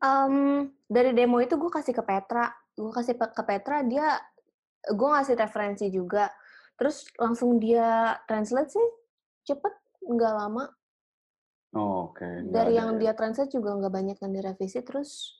[0.00, 4.20] Em, dari demo itu gue kasih ke Petra, gue kasih ke Petra dia,
[4.84, 6.28] gue ngasih referensi juga,
[6.76, 8.86] terus langsung dia translate sih
[9.48, 9.72] cepet,
[10.04, 10.64] nggak lama.
[11.74, 12.22] Oh, Oke.
[12.22, 12.98] nggak Dari ada yang ya.
[12.98, 15.38] dia translate juga nggak banyak yang direvisi, terus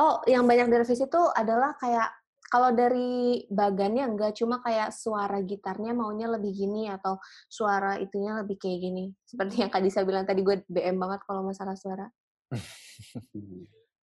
[0.00, 2.08] oh yang banyak direvisi itu adalah kayak
[2.46, 7.18] kalau dari bagannya nggak cuma kayak suara gitarnya maunya lebih gini atau
[7.50, 9.04] suara itunya lebih kayak gini.
[9.26, 12.06] Seperti yang Kak Disa bilang tadi gue BM banget kalau masalah suara.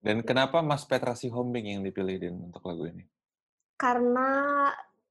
[0.02, 3.06] Dan kenapa Mas Petra Sihombing yang dipilih Din untuk lagu ini?
[3.82, 4.30] karena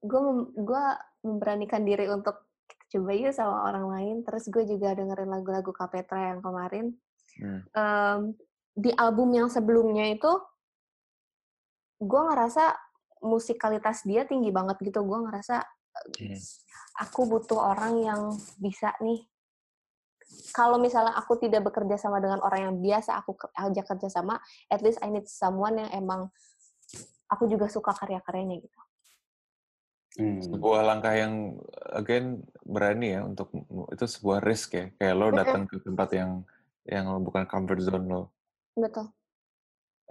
[0.00, 0.22] gue
[0.56, 0.84] gue
[1.28, 2.51] memberanikan diri untuk
[2.92, 4.16] coba yuk sama orang lain.
[4.22, 6.92] Terus gue juga dengerin lagu-lagu Kapetra yang kemarin.
[7.40, 7.60] Hmm.
[7.72, 8.20] Em,
[8.76, 10.28] di album yang sebelumnya itu
[12.02, 12.76] gue ngerasa
[13.24, 15.00] musikalitas dia tinggi banget gitu.
[15.02, 16.40] Gue ngerasa Hmm.
[17.04, 18.20] aku butuh orang yang
[18.56, 19.28] bisa nih.
[20.56, 24.40] Kalau misalnya aku tidak bekerja sama dengan orang yang biasa aku ajak kerja sama
[24.72, 26.32] at least I need someone yang emang
[27.28, 28.80] aku juga suka karya-karyanya gitu
[30.12, 30.44] Hmm.
[30.44, 31.56] Sebuah langkah yang
[31.88, 33.48] again berani ya untuk
[33.88, 34.92] itu sebuah risk ya.
[35.00, 36.44] Kayak lo datang ke tempat yang
[36.84, 38.22] yang bukan comfort zone lo.
[38.76, 39.08] betul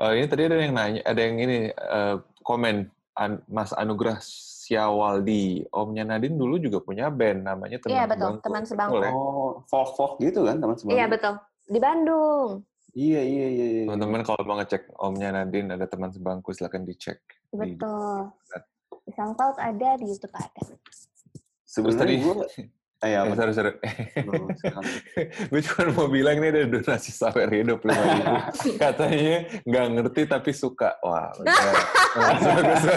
[0.01, 5.67] Eh, ini tadi ada yang nanya, ada yang ini eh, komen An- Mas Anugrah Siawaldi,
[5.69, 8.41] Omnya Nadine dulu juga punya band namanya Teman Iya, betul, Sebangku.
[8.41, 8.97] Teman Betul Sebangku.
[8.97, 9.11] ya?
[9.13, 10.97] Oh, folk-folk gitu kan teman sebangku?
[10.97, 11.33] iya betul
[11.69, 12.49] di Bandung
[12.91, 13.65] Iya, iya, iya.
[13.71, 13.83] iya.
[13.87, 17.21] Teman-teman kalau mau ngecek Omnya Nadine ada teman sebangku silahkan dicek.
[17.51, 18.70] Di- betul di
[19.15, 20.61] SoundCloud ada di YouTube ada
[21.71, 22.35] Sebenarnya gue,
[23.01, 23.33] eh, ya, Eh, apa?
[23.33, 23.73] sorry, sorry.
[24.27, 24.83] Bro, silakan.
[25.49, 28.33] gue cuma mau bilang nih ada donasi sawer hidup lima ribu.
[28.83, 31.01] Katanya nggak ngerti tapi suka.
[31.01, 31.33] Wah,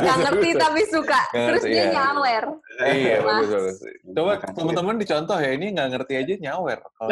[0.05, 1.93] nggak ngerti tapi suka terus dia iya.
[1.95, 2.45] nyawer
[2.85, 3.77] Iya, bagus, bagus.
[4.13, 6.79] Coba teman-teman dicontoh ya, ini nggak ngerti aja nyawer.
[6.85, 7.09] Kalau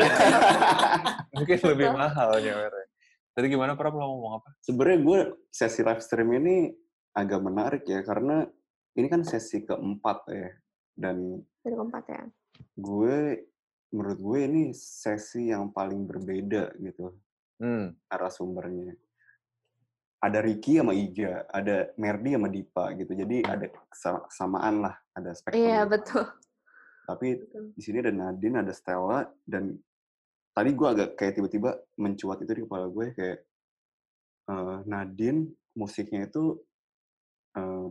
[1.38, 2.86] mungkin lebih mahal nyawernya.
[3.32, 3.96] Tadi gimana, Pram?
[3.96, 4.52] Lo ngomong apa?
[4.60, 6.68] Sebenarnya gue sesi live stream ini
[7.16, 8.44] agak menarik ya, karena
[8.92, 10.50] ini kan sesi keempat ya.
[10.92, 12.22] Dan dari keempat ya
[12.74, 13.16] gue,
[13.90, 17.16] menurut gue ini sesi yang paling berbeda gitu,
[17.56, 18.92] Hmm, arah sumbernya.
[20.18, 23.10] Ada Ricky sama Ija, ada Merdi sama Dipa gitu.
[23.10, 25.58] Jadi ada kesama- kesamaan lah, ada spektrum.
[25.58, 26.22] iya betul
[27.02, 27.64] Tapi Betul.
[27.74, 29.74] di sini ada Nadine, ada Stella, dan
[30.52, 33.38] tadi gue agak kayak tiba-tiba mencuat itu di kepala gue kayak
[34.46, 35.40] eh, Nadine
[35.74, 36.62] musiknya itu
[37.52, 37.86] eh,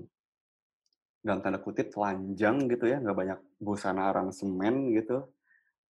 [1.22, 5.30] dalam tanda kutip telanjang gitu ya, nggak banyak busana aransemen gitu,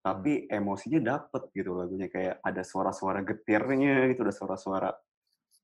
[0.02, 4.90] tapi emosinya dapet gitu lagunya kayak ada suara-suara getirnya gitu, ada suara-suara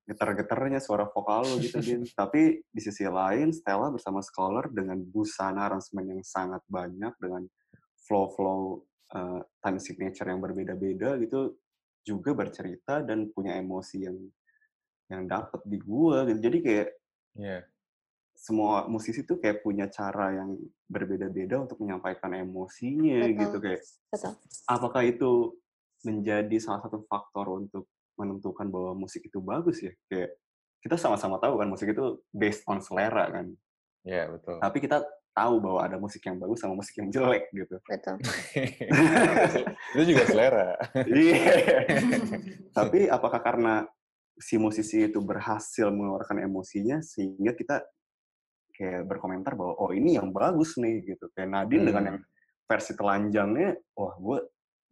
[0.06, 2.02] getar-getarnya, suara vokal lo gitu Din.
[2.20, 7.42] Tapi di sisi lain Stella bersama Scholar dengan busana aransemen yang sangat banyak dengan
[8.06, 8.86] flow-flow
[9.18, 11.58] eh, time signature yang berbeda-beda gitu
[12.06, 14.18] juga bercerita dan punya emosi yang
[15.10, 16.38] yang dapet di gua gitu.
[16.38, 16.88] Jadi kayak
[17.34, 17.58] iya.
[18.36, 20.54] Semua musisi tuh kayak punya cara yang
[20.86, 23.40] berbeda-beda untuk menyampaikan emosinya Betul.
[23.40, 23.80] gitu kayak
[24.12, 24.32] betul
[24.68, 25.30] apakah itu
[26.04, 27.88] menjadi salah satu faktor untuk
[28.20, 30.36] menentukan bahwa musik itu bagus ya kayak
[30.84, 33.48] kita sama-sama tahu kan musik itu based on selera kan
[34.06, 34.62] Iya, betul.
[34.62, 35.02] tapi kita
[35.34, 38.16] tahu bahwa ada musik yang bagus sama musik yang jelek gitu betul
[39.98, 40.78] itu juga selera.
[41.04, 41.42] Iya.
[42.78, 43.84] tapi apakah karena
[44.40, 47.84] si musisi itu berhasil mengeluarkan emosinya sehingga kita
[48.76, 51.88] kayak berkomentar bahwa oh ini yang bagus nih gitu kayak Nadine Hmm.
[51.88, 52.18] dengan yang
[52.68, 54.38] versi telanjangnya wah gue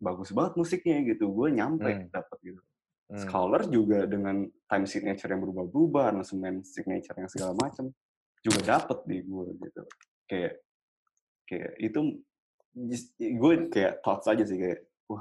[0.01, 2.09] bagus banget musiknya gitu gue nyampe Hmm.
[2.11, 2.63] dapet gitu
[3.05, 3.21] Hmm.
[3.21, 7.93] Scholar juga dengan time signature yang berubah-ubah, aransemen signature yang segala macam
[8.41, 9.83] juga dapet di gue gitu.
[10.25, 10.53] Kayak
[11.45, 12.01] kayak itu
[13.21, 15.21] gue kayak thoughts aja sih kayak wah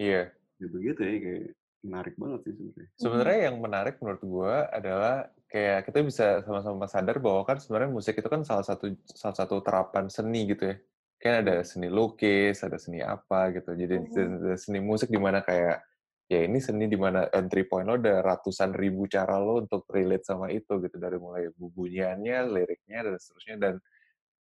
[0.00, 0.32] Iya.
[0.56, 1.44] gitu gitu ya kayak
[1.84, 2.88] menarik banget sih sebenarnya.
[2.96, 5.16] Sebenarnya yang menarik menurut gue adalah
[5.50, 9.56] kayak kita bisa sama-sama sadar bahwa kan sebenarnya musik itu kan salah satu salah satu
[9.66, 10.76] terapan seni gitu ya.
[11.20, 13.74] Kan ada seni lukis, ada seni apa gitu.
[13.76, 14.46] Jadi Mhm.
[14.46, 15.82] ada seni musik di mana kayak
[16.30, 20.24] ya ini seni di mana entry point lo ada ratusan ribu cara lo untuk relate
[20.24, 23.74] sama itu gitu dari mulai bunyiannya, liriknya dan seterusnya dan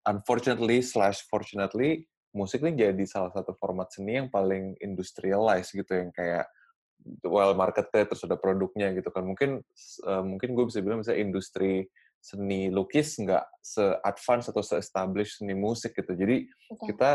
[0.07, 2.05] unfortunately slash fortunately
[2.35, 6.45] musik ini jadi salah satu format seni yang paling industrialized gitu yang kayak
[7.25, 9.23] well marketnya terus ada produknya gitu kan.
[9.23, 9.61] Mungkin
[10.05, 11.87] eh, mungkin gue bisa bilang misalnya industri
[12.17, 16.11] seni lukis nggak se-advance atau se-establish seni musik gitu.
[16.17, 16.85] Jadi betul.
[16.93, 17.11] kita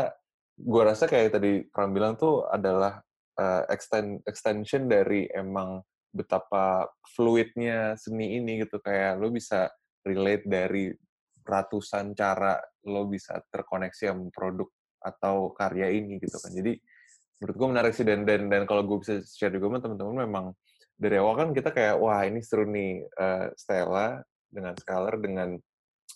[0.53, 3.01] gue rasa kayak tadi Pram bilang tuh adalah
[3.37, 5.81] eh, extend extension dari emang
[6.13, 8.79] betapa fluidnya seni ini gitu.
[8.81, 9.69] Kayak lo bisa
[10.05, 10.93] relate dari
[11.43, 12.55] ratusan cara
[12.87, 14.69] lo bisa terkoneksi sama produk
[15.03, 16.51] atau karya ini gitu kan.
[16.55, 16.79] Jadi
[17.43, 20.45] menurut gue menarik sih dan dan dan kalau gue bisa share juga sama teman-teman memang
[20.95, 25.59] dari awal kan kita kayak wah ini seru nih eh, Stella dengan Scalar dengan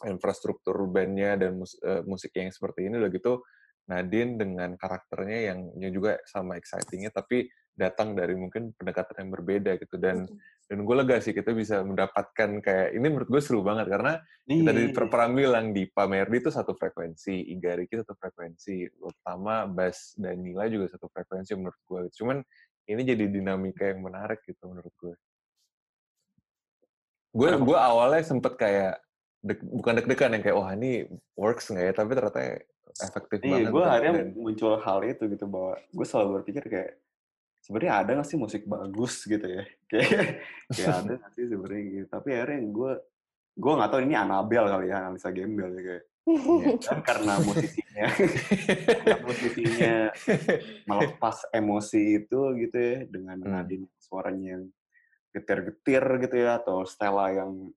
[0.07, 3.43] infrastruktur bandnya dan mus, eh, musiknya yang seperti ini udah gitu
[3.91, 5.59] Nadine dengan karakternya yang
[5.91, 10.23] juga sama excitingnya tapi datang dari mungkin pendekatan yang berbeda gitu dan
[10.67, 14.71] dan gue lega sih kita bisa mendapatkan kayak ini menurut gue seru banget karena kita
[14.71, 20.11] di per- pernah bilang di Pamerdi itu satu frekuensi, Iga Riki satu frekuensi, pertama Bas
[20.19, 22.01] dan Nila juga satu frekuensi menurut gue.
[22.11, 22.43] Cuman
[22.83, 25.15] ini jadi dinamika yang menarik gitu menurut gue.
[27.31, 28.99] Gue gue awalnya sempet kayak
[29.43, 31.07] deg, bukan deg-degan yang kayak wah ini
[31.37, 32.41] works nggak ya, tapi ternyata
[32.97, 33.71] efektif Iya, banget.
[33.71, 36.91] gue dan- akhirnya dan- muncul hal itu gitu bahwa gue selalu berpikir kayak
[37.67, 39.67] sebenarnya ada nggak sih musik bagus gitu ya?
[39.91, 42.07] Kayak kayak ada nggak sih sebenarnya gitu.
[42.07, 42.91] Tapi akhirnya gue
[43.57, 46.05] gue nggak tahu ini Anabel kali ya, analisa gembel ya kayak.
[46.83, 48.07] Dan karena musisinya,
[48.83, 49.95] karena musisinya
[50.83, 53.51] melepas emosi itu gitu ya dengan Hmm.
[53.55, 54.63] Nadine suaranya yang
[55.31, 57.71] getir-getir gitu ya atau Stella yang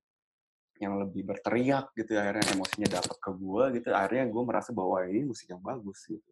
[0.80, 4.98] yang lebih berteriak gitu ya, akhirnya emosinya dapat ke gue gitu akhirnya gue merasa bahwa
[5.04, 6.30] ini musik yang bagus gitu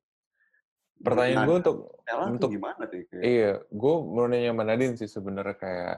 [0.98, 1.76] Pertanyaan Nah, gue untuk
[2.28, 5.96] untuk gimana tuh kayak Iya, gue mau nanya sama Nadine sih sebenarnya kayak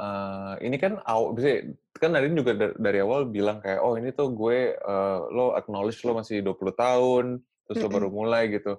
[0.00, 1.48] eh, ini kan aw, bisa
[1.96, 6.02] kan Nadine juga da- dari awal bilang kayak oh ini tuh gue eh, lo acknowledge
[6.06, 8.78] lo masih 20 tahun terus lo baru mulai gitu.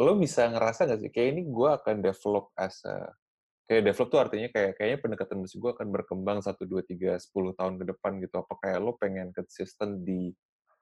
[0.00, 3.12] Lo bisa ngerasa gak sih kayak ini gue akan develop as a
[3.70, 7.54] kayak develop tuh artinya kayak kayaknya pendekatan musik gue akan berkembang 1 2 3 10
[7.56, 8.36] tahun ke depan gitu.
[8.42, 10.32] Apa kayak lo pengen konsisten di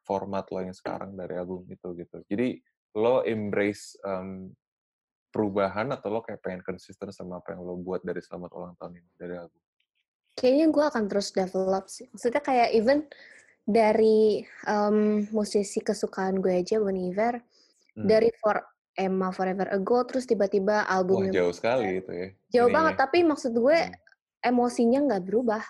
[0.07, 2.25] format lo yang sekarang dari album itu gitu.
[2.27, 2.59] Jadi
[2.95, 4.51] lo embrace em,
[5.31, 8.99] perubahan atau lo kayak pengen konsisten sama apa yang lo buat dari selamat ulang tahun
[8.99, 9.61] ini dari album?
[10.35, 12.07] Kayaknya gue akan terus develop sih.
[12.11, 13.07] Maksudnya kayak even
[13.63, 17.39] dari em, musisi kesukaan gue aja, Bon Iver,
[17.91, 18.07] Hmm.
[18.07, 18.55] dari For
[18.95, 22.29] Emma Forever Ago, terus tiba-tiba Wah albumnya jauh sekali itu ya.
[22.55, 22.77] jauh ininya.
[22.79, 22.95] banget.
[23.03, 23.95] Tapi maksud gue Hmm.
[24.47, 25.63] emosinya nggak berubah.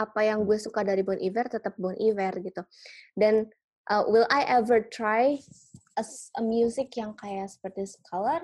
[0.00, 2.64] Apa yang gue suka dari Bon Iver tetap Bon Iver gitu.
[3.12, 3.44] Dan
[3.92, 5.36] uh, will I ever try
[6.00, 6.04] a,
[6.40, 8.40] a music yang kayak seperti Scholar?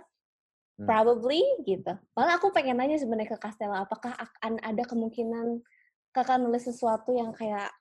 [0.77, 0.85] Hmm.
[0.85, 1.97] Probably gitu.
[2.13, 5.65] Malah aku pengen nanya sebenarnya ke Castella, apakah akan ada kemungkinan
[6.13, 7.73] kakak nulis sesuatu yang kayak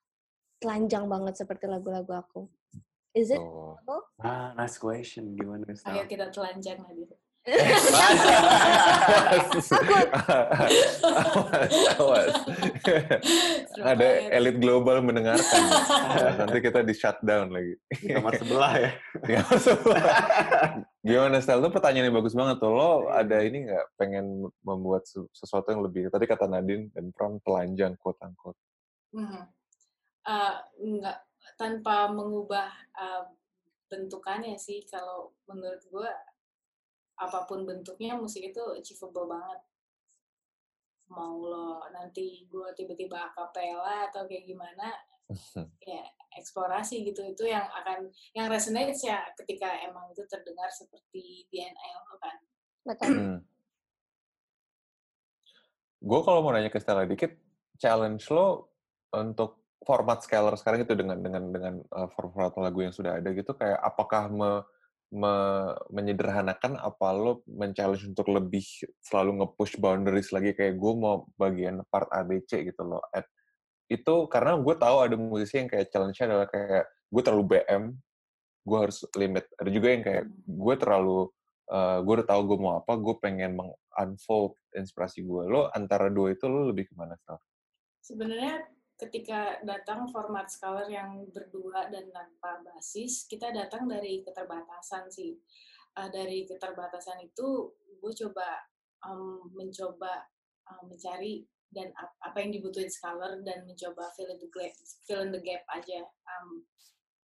[0.63, 2.47] telanjang banget seperti lagu-lagu aku?
[3.11, 3.75] Is it Oh.
[3.79, 4.01] possible?
[4.23, 7.11] ah nice question gimana Ayo kita telanjang Nadir.
[7.45, 7.93] Awas,
[11.97, 12.33] awas.
[13.77, 15.61] Ada elit global mendengarkan.
[16.41, 17.77] Nanti kita di shutdown lagi.
[18.01, 18.91] di kamar sebelah ya
[21.05, 21.61] Gimana Stel?
[21.61, 22.73] Itu pertanyaan yang bagus banget tuh.
[22.73, 27.37] Lo ada ini nggak pengen membuat su- sesuatu yang lebih, tadi kata Nadine dan Pram
[27.45, 28.57] telanjang, quote unquote.
[29.13, 29.41] Mhm.
[30.25, 31.17] Eh, nggak
[31.61, 33.23] tanpa mengubah eh,
[33.85, 36.09] bentukannya sih kalau menurut gue
[37.15, 39.61] apa pun bentuknya musik itu achievable banget
[41.05, 44.89] mau lo nanti gue tiba-tiba akapela atau kayak gimana
[45.89, 46.03] ya
[46.35, 52.17] eksplorasi gitu itu yang akan yang resonate ya ketika emang itu terdengar seperti DNA lo
[52.17, 52.37] kan
[52.85, 53.09] Betul.
[53.09, 53.39] Hmm.
[56.05, 57.33] Gue kalau mau nanya ke Stella dikit,
[57.81, 58.77] challenge lo
[59.09, 63.57] untuk format scalar sekarang itu dengan dengan dengan uh, format lagu yang sudah ada gitu
[63.57, 64.51] kayak apakah me,
[65.15, 68.67] me- menyederhanakan apa lo men-challenge untuk lebih
[68.99, 72.99] selalu nge-push boundaries lagi kayak gue mau bagian part ABC gitu loh.
[73.15, 73.23] At,
[73.87, 77.83] itu karena gue tahu ada musisi yang kayak challenge-nya adalah kayak gue terlalu BM,
[78.67, 79.45] gue harus limit.
[79.55, 81.19] Ada juga yang kayak gue terlalu
[81.71, 85.43] uh, gue udah tahu gue mau apa, gue pengen meng-unfold inspirasi gue.
[85.47, 87.39] Lo antara dua itu lo lebih ke mana, Sal?
[88.05, 88.61] sebenarnya
[88.95, 95.35] ketika datang format scholar yang berdua dan tanpa basis, kita datang dari keterbatasan sih.
[95.95, 97.71] Uh, dari keterbatasan itu,
[98.03, 98.67] gue coba
[99.07, 100.27] um, mencoba
[100.67, 104.71] um, mencari dan ap- apa yang dibutuhin scholar dan mencoba fill in the gap,
[105.07, 106.63] fill in the gap aja um,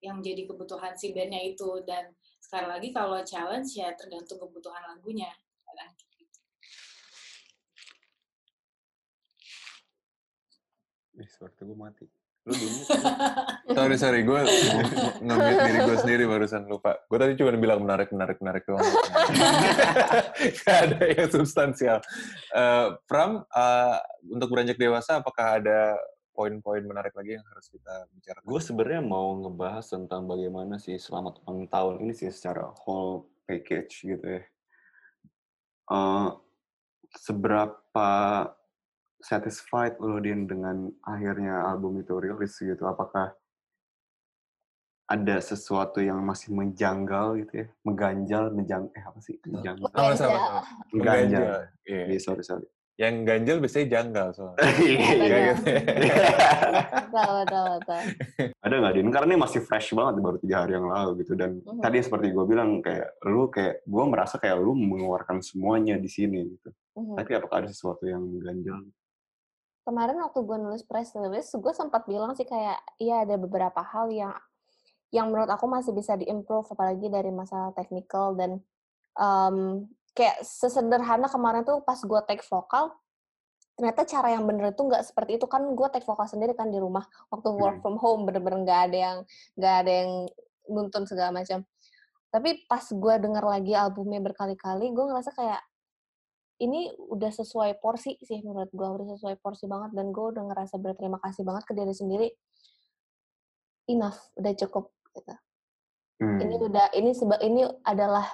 [0.03, 5.31] yang menjadi kebutuhan si bandnya itu dan sekali lagi kalau challenge ya tergantung kebutuhan lagunya.
[5.63, 6.25] Kadang gitu.
[11.41, 12.05] Suara gue mati
[12.45, 12.81] lu dulu
[13.71, 14.27] Sorry, sorry.
[14.27, 14.43] Gue
[15.25, 16.99] nge-mute diri gue sendiri barusan lupa.
[17.07, 18.83] Gue tadi cuma bilang menarik, menarik, menarik doang.
[20.59, 22.03] Gak ada yang substansial.
[22.51, 25.95] Eh, Pram, eh, untuk beranjak dewasa, apakah ada
[26.35, 28.49] poin-poin menarik lagi yang harus kita bicarakan?
[28.51, 34.03] gue sebenarnya mau ngebahas tentang bagaimana sih selamat ulang tahun ini sih secara whole package
[34.03, 34.43] gitu ya.
[35.95, 36.29] Eh,
[37.15, 38.11] seberapa
[39.21, 42.85] satisfied lo Din dengan akhirnya album itu rilis gitu?
[42.85, 43.33] Apakah
[45.11, 49.35] ada sesuatu yang masih menjanggal gitu ya, mengganjal, menjang, eh apa sih?
[49.43, 49.91] Menjanggal.
[49.91, 50.15] Sama sama.
[50.15, 50.47] Mengganjal.
[50.47, 50.91] sama.
[50.95, 51.59] Mengganjal.
[51.83, 52.03] Iya.
[52.15, 52.67] Iya, sorry, sorry.
[52.95, 54.61] Yang ganjel biasanya janggal soalnya.
[54.87, 55.39] Iya, iya.
[55.57, 55.65] gitu.
[57.11, 58.01] Betul, betul, betul.
[58.61, 59.09] Ada nggak, Din?
[59.11, 61.33] Karena ini masih fresh banget, baru tiga hari yang lalu gitu.
[61.35, 61.81] Dan Mhm.
[61.83, 66.55] tadi seperti gue bilang, kayak lu kayak, gue merasa kayak lu mengeluarkan semuanya di sini
[66.55, 66.71] gitu.
[66.95, 67.19] Mhm.
[67.19, 68.79] Tapi apakah ada sesuatu yang mengganjal?
[69.91, 74.07] Kemarin waktu gue nulis press release, gue sempat bilang sih kayak, iya ada beberapa hal
[74.15, 74.31] yang
[75.11, 78.63] yang menurut aku masih bisa diimprove, apalagi dari masalah technical dan
[79.19, 79.83] em,
[80.15, 82.95] kayak sesederhana kemarin tuh pas gue take vokal,
[83.81, 86.77] ternyata cara yang bener itu nggak seperti itu kan gue take vokal sendiri kan di
[86.77, 87.83] rumah waktu work Hmm.
[87.83, 89.19] from home bener-bener nggak ada yang
[89.57, 90.11] nggak ada yang
[90.69, 91.65] nuntun segala macam
[92.29, 95.65] tapi pas gue denger lagi albumnya berkali-kali gue ngerasa kayak
[96.61, 100.77] ini udah sesuai porsi sih menurut gue udah sesuai porsi banget dan gue udah ngerasa
[100.77, 102.29] berterima kasih banget ke diri sendiri
[103.89, 105.35] enough udah cukup gitu
[106.21, 106.69] ini Hmm.
[106.69, 108.29] udah ini seba, ini adalah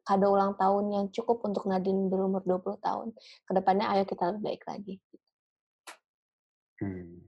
[0.00, 3.12] kado ulang tahun yang cukup untuk Nadine berumur 20 tahun.
[3.44, 4.94] Ke depannya ayo kita lebih baik lagi.
[6.80, 7.20] Hmm.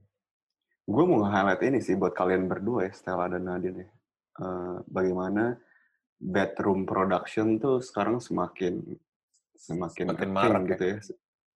[0.89, 3.89] Gue mau nge-highlight ini sih buat kalian berdua ya, Stella dan Nadine ya.
[4.41, 5.53] Eh, bagaimana
[6.17, 8.81] bedroom production tuh sekarang semakin
[9.59, 10.71] semakin Semakin marak thing ya.
[10.71, 10.97] gitu ya.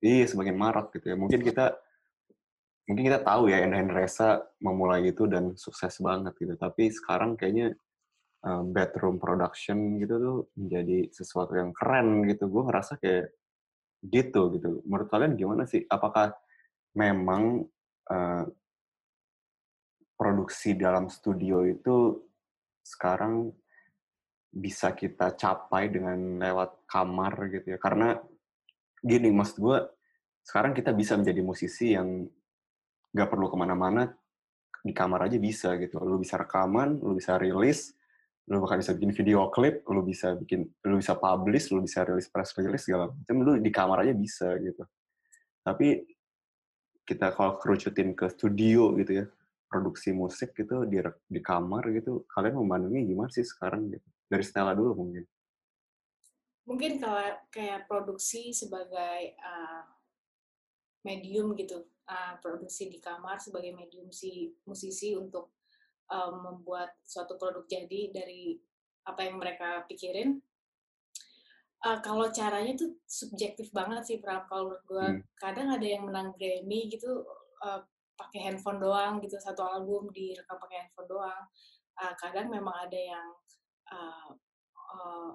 [0.02, 1.16] Iya, semakin marak gitu ya.
[1.16, 1.66] Mungkin kita
[2.82, 6.58] mungkin kita tahu ya Endah Resa memulai itu dan sukses banget gitu.
[6.58, 7.78] Tapi sekarang kayaknya
[8.74, 12.50] bedroom production gitu tuh menjadi sesuatu yang keren gitu.
[12.50, 13.30] Gue ngerasa kayak
[14.02, 14.82] gitu gitu.
[14.82, 15.86] Menurut kalian gimana sih?
[15.86, 16.34] Apakah
[16.98, 17.62] memang
[18.10, 18.44] eh,
[20.18, 22.18] produksi dalam studio itu
[22.82, 23.54] sekarang
[24.52, 27.78] bisa kita capai dengan lewat kamar gitu ya.
[27.80, 28.12] Karena
[29.00, 29.78] gini maksud gue
[30.44, 32.28] sekarang kita bisa menjadi musisi yang
[33.16, 34.12] nggak perlu ke mana-mana
[34.84, 35.96] di kamar aja bisa gitu.
[36.04, 37.96] Lu bisa rekaman lu bisa rilis
[38.50, 42.26] lu bahkan bisa bikin video klip lu bisa bikin lu bisa publish lu bisa rilis
[42.26, 44.84] press release segala macam lu di kamar aja bisa gitu.
[45.62, 46.02] Tapi
[47.06, 49.26] kita kalau kerucutin ke studio gitu ya
[49.70, 54.72] produksi musik gitu di di kamar gitu kalian memandangnya gimana sih sekarang gitu dari Stella
[54.72, 55.24] dulu mungkin.
[56.64, 59.84] Mungkin kalau kayak produksi sebagai uh,
[61.04, 65.52] medium gitu uh, produksi di kamar sebagai medium si musisi untuk
[66.08, 68.56] um, membuat suatu produk jadi dari
[69.04, 70.38] apa yang mereka pikirin.
[71.82, 75.22] Uh, kalau caranya tuh subjektif banget sih Pram kalau menurut gue Hmm.
[75.34, 77.26] kadang ada yang menang Grammy gitu
[77.66, 77.82] uh,
[78.14, 81.42] pakai handphone doang gitu satu album direkam pakai handphone doang.
[81.98, 83.26] Uh, kadang memang ada yang
[83.92, 84.32] uh,
[84.72, 85.30] uh,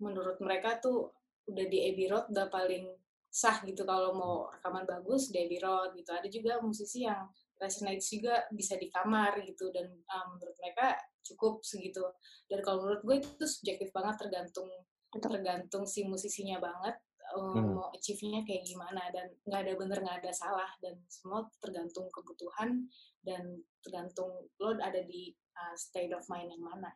[0.00, 1.12] menurut mereka tuh
[1.48, 2.92] udah di Abbey Road udah paling
[3.28, 6.10] sah gitu kalau mau rekaman bagus di Abbey Road gitu.
[6.12, 7.28] Ada juga musisi yang
[7.58, 12.04] resonates juga bisa di kamar gitu dan uh, menurut mereka cukup segitu.
[12.48, 14.68] Dan kalau menurut gue itu subjektif banget tergantung
[15.08, 17.00] tergantung si musisinya banget
[17.32, 17.76] uh, Hmm.
[17.76, 19.02] mau achieve-nya kayak gimana.
[19.12, 20.70] Dan nggak ada bener nggak ada salah.
[20.80, 22.88] Dan semua tergantung kebutuhan
[23.24, 26.88] dan tergantung lo ada di uh, state of mind yang mana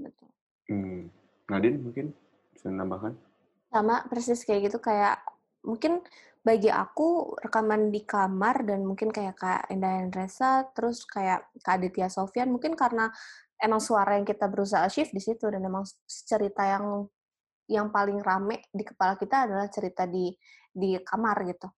[0.00, 0.28] Betul.
[0.72, 1.02] hmm.
[1.50, 2.06] Nadine mungkin
[2.54, 3.14] bisa menambahkan
[3.70, 5.22] Sama persis kayak gitu kayak
[5.62, 6.02] mungkin
[6.40, 12.08] bagi aku rekaman di kamar dan mungkin kayak Kak Endah Resa terus kayak Kak Aditya
[12.08, 13.12] Sofyan mungkin karena
[13.60, 17.04] emang suara yang kita berusaha shift di situ dan emang cerita yang
[17.70, 20.32] yang paling rame di kepala kita adalah cerita di
[20.72, 21.68] di kamar gitu.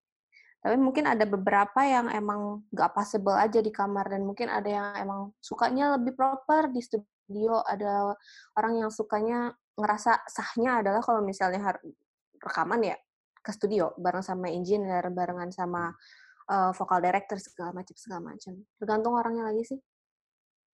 [0.62, 4.88] Tapi mungkin ada beberapa yang emang gak possible aja di kamar dan mungkin ada yang
[4.94, 7.11] emang sukanya lebih proper di studio.
[7.40, 8.12] Ada
[8.60, 11.72] orang yang sukanya ngerasa sahnya adalah kalau misalnya
[12.36, 12.96] rekaman ya
[13.42, 15.90] ke studio bareng sama engineer, barengan sama
[16.52, 18.54] uh, vocal director segala macam segala macam.
[18.78, 19.80] Tergantung orangnya lagi sih.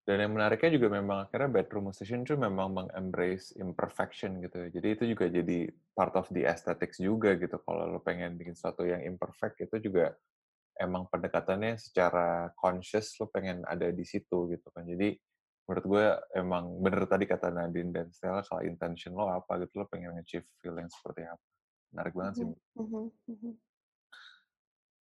[0.08, 4.64] Dan yang menariknya juga memang akhirnya bedroom musician tuh memang meng-embrace imperfection gitu.
[4.64, 4.68] ya.
[4.72, 7.60] Jadi itu juga jadi part of the aesthetics juga gitu.
[7.60, 10.16] Kalau lo pengen bikin sesuatu yang imperfect itu juga
[10.80, 14.88] emang pendekatannya secara conscious lo pengen ada di situ gitu kan.
[14.88, 15.12] Jadi
[15.68, 19.86] menurut gue emang bener tadi kata Nadine dan Stella kalau intention lo apa gitu lo
[19.86, 21.44] pengen achieve feel yang seperti apa.
[21.92, 22.48] Menarik banget sih.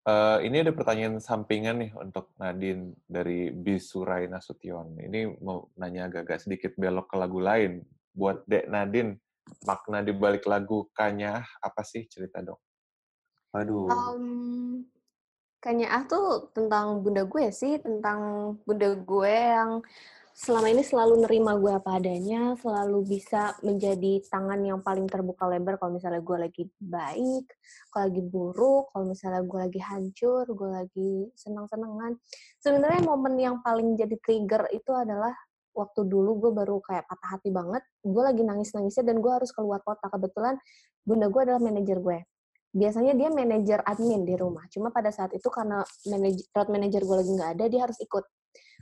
[0.05, 4.97] Eh, ini ada pertanyaan sampingan nih untuk Nadine dari Bisurai Nasution.
[5.01, 7.81] Ini mau nanya agak-agak sedikit belok ke lagu lain.
[8.13, 9.17] Buat Dek Nadine,
[9.65, 12.61] makna di balik lagu Kanya apa sih cerita dong?
[13.55, 14.83] aduh Um,
[15.63, 19.81] kayaknya ah tuh tentang bunda gue sih, tentang bunda gue yang
[20.35, 25.79] selama ini selalu nerima gue apa adanya, selalu bisa menjadi tangan yang paling terbuka lebar
[25.79, 27.47] kalau misalnya gue lagi baik,
[27.87, 32.19] kalau lagi buruk, kalau misalnya gue lagi hancur, gue lagi senang-senangan.
[32.59, 35.31] Sebenarnya momen yang paling jadi trigger itu adalah
[35.71, 39.55] waktu dulu gue baru kayak patah hati banget gue lagi nangis nangisnya dan gue harus
[39.55, 40.11] keluar kota.
[40.11, 40.59] Kebetulan
[41.07, 42.27] bunda gue adalah manajer gue.
[42.75, 45.79] Biasanya dia manajer admin di rumah cuma pada saat itu karena
[46.11, 48.27] manajer road manager gue lagi nggak ada dia harus ikut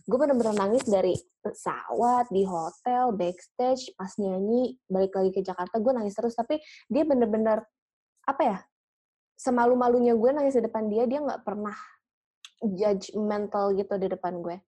[0.04, 5.94] gue bener-bener nangis dari pesawat di hotel backstage pas nyanyi balik lagi ke Jakarta gue
[5.96, 6.60] nangis terus tapi
[6.92, 7.64] dia bener-bener
[8.28, 8.58] apa ya
[9.40, 11.76] semalu-malunya gue nangis di depan dia dia nggak pernah
[12.64, 14.60] judgmental gitu di depan gue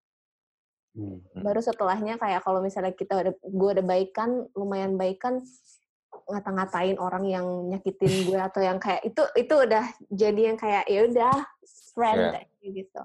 [0.96, 1.20] Hmm.
[1.36, 5.44] baru setelahnya kayak kalau misalnya kita udah gue udah baikan lumayan baikan
[6.32, 11.04] ngata-ngatain orang yang nyakitin gue atau yang kayak itu itu udah jadi yang kayak ya
[11.04, 11.36] udah
[11.92, 13.02] friend kayak gitu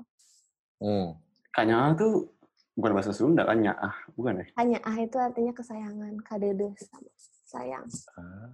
[0.79, 1.19] Hmm.
[1.51, 2.31] Kanya tuh
[2.79, 4.47] bukan bahasa Sunda kan nyaah, bukan ya?
[4.57, 7.11] hanya ah itu artinya kesayangan kadede sama
[7.45, 7.87] sayang
[8.17, 8.51] Ah.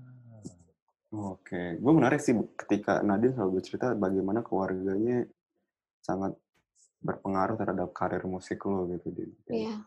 [1.16, 5.24] Oke, gue menarik sih ketika Nadine selalu bercerita bagaimana keluarganya
[6.02, 6.34] sangat
[7.00, 9.14] berpengaruh terhadap karir musik lo gitu.
[9.14, 9.30] Din.
[9.48, 9.80] iya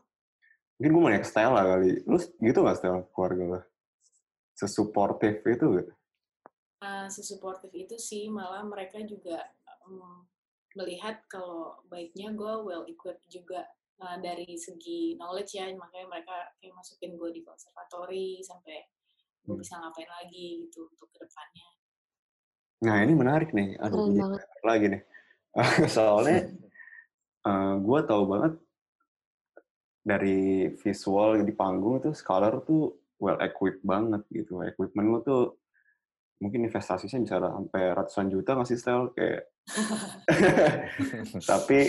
[0.80, 1.91] Mungkin gue mau nanya ke Stella kali.
[2.07, 3.62] Lu gitu gak Stella keluarga lo?
[4.55, 5.88] Sesuportif itu gak?
[6.80, 9.43] uh, sesuportif itu sih malah mereka juga
[9.86, 10.24] um,
[10.78, 13.65] melihat kalau baiknya gue well equipped juga
[14.03, 18.86] uh, dari segi knowledge ya makanya mereka kayak masukin gue di konservatori sampai
[19.45, 19.61] gue Hmm.
[19.63, 21.70] bisa ngapain lagi gitu untuk ke depannya
[22.80, 23.76] Nah ini menarik nih.
[23.84, 24.39] Aduh, banget.
[24.63, 25.01] lagi nih.
[25.95, 26.47] Soalnya
[27.88, 28.53] gue tahu banget
[29.99, 34.63] dari visual di panggung itu Scholar tuh well equipped banget gitu.
[34.63, 35.43] Equipment lo tuh
[36.40, 39.12] mungkin investasinya bisa sampai ratusan juta nggak sih Stel?
[39.12, 39.44] Kayak
[41.46, 41.80] tapi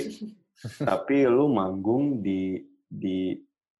[0.78, 3.32] tapi lu manggung di di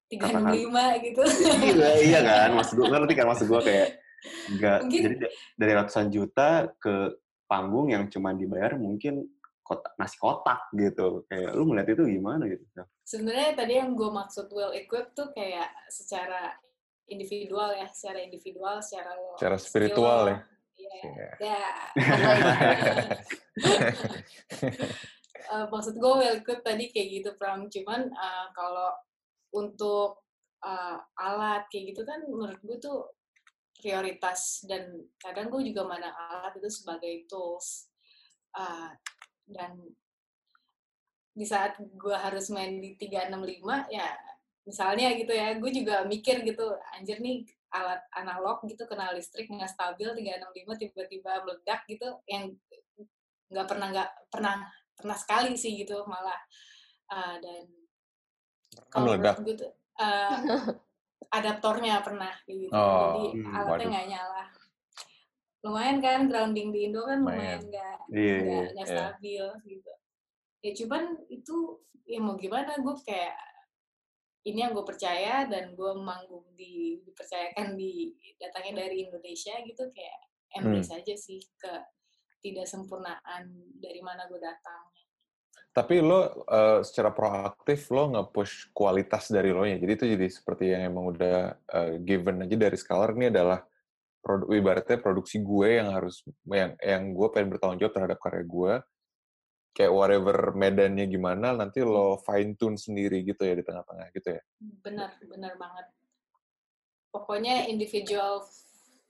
[0.07, 1.21] tiga Katakan- lima gitu
[1.61, 3.87] iya, iya kan maksud gue ngerti kan maksud gue kayak
[4.51, 7.15] nggak jadi da- dari ratusan juta ke
[7.45, 9.23] panggung yang cuma dibayar mungkin
[9.61, 12.63] kotak nasi kotak gitu kayak lu melihat itu gimana gitu
[13.03, 16.55] sebenarnya tadi yang gue maksud well equipped tuh kayak secara
[17.05, 20.29] individual ya secara individual secara lo Secara skill spiritual lo.
[20.29, 20.37] ya.
[20.91, 21.27] Iya.
[21.39, 21.39] Iya.
[21.39, 21.71] Ya.
[25.51, 28.95] Eh, maksud gue well tadi kayak gitu Pram cuman eh, kalau
[29.51, 30.23] untuk
[30.63, 33.11] eh, alat kayak gitu kan menurut gue tuh
[33.75, 37.91] prioritas dan kadang gue juga mana alat itu sebagai tools
[38.51, 38.91] Eh,
[39.47, 39.79] dan
[41.31, 44.11] di saat gue harus main di 365 ya
[44.67, 49.71] misalnya gitu ya gue juga mikir gitu anjir nih alat analog gitu kena listrik nggak
[49.71, 52.51] stabil 365 tiba-tiba meledak gitu yang
[53.51, 54.55] nggak pernah nggak pernah
[54.95, 56.37] pernah sekali sih gitu malah
[57.11, 57.67] Uh, dan
[58.87, 59.35] kalau meledak?
[59.43, 59.67] tuh
[59.99, 60.31] uh,
[61.43, 64.43] adaptornya pernah gitu Oh, jadi hmm, alatnya nggak nyala
[65.61, 67.61] lumayan kan grounding di Indo kan Lumayan.
[67.61, 68.95] nggak nggak iya nggak iya.
[68.95, 69.91] stabil gitu
[70.63, 71.55] ya cuman itu
[72.09, 73.35] ya mau gimana gue kayak
[74.41, 80.21] ini yang gue percaya dan gue manggung di dipercayakan di datangnya dari Indonesia gitu kayak
[80.57, 81.73] embrace aja sih ke
[82.41, 84.89] tidak sempurnaan dari mana gue datang
[85.71, 89.79] Tapi lo eh, secara proaktif lo nge-push kualitas dari lo nya.
[89.79, 93.63] Jadi itu jadi seperti yang emang udah eh, given aja dari Scholar ini adalah
[94.19, 98.73] produk ibaratnya produksi gue yang harus yang yang gue pengen bertanggung jawab terhadap karya gue.
[99.71, 104.41] Kayak whatever medannya gimana nanti lo fine tune sendiri gitu ya di tengah-tengah gitu ya.
[104.83, 105.87] benar benar banget
[107.11, 108.43] pokoknya individual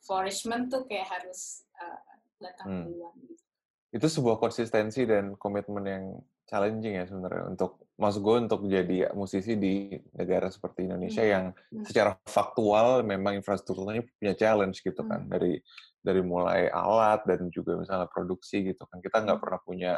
[0.02, 1.98] flourishment tuh kayak harus uh,
[2.38, 2.84] datang Hmm.
[2.90, 3.44] duluan gitu.
[3.92, 6.06] Itu sebuah konsistensi dan komitmen yang
[6.48, 11.32] challenging ya sebenarnya untuk maksud gue untuk jadi musisi di negara seperti Indonesia Hmm.
[11.32, 11.86] yang Hmm.
[11.86, 15.32] secara faktual memang infrastrukturnya punya challenge gitu kan Hmm.
[15.32, 15.62] dari
[16.02, 19.46] dari mulai alat dan juga misalnya produksi gitu kan kita nggak Hmm.
[19.46, 19.92] pernah punya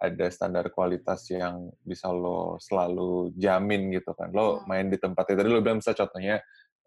[0.00, 4.66] ada standar kualitas yang bisa lo selalu jamin gitu kan lo Hmm.
[4.66, 6.36] main di tempatnya tadi lo bilang misalnya contohnya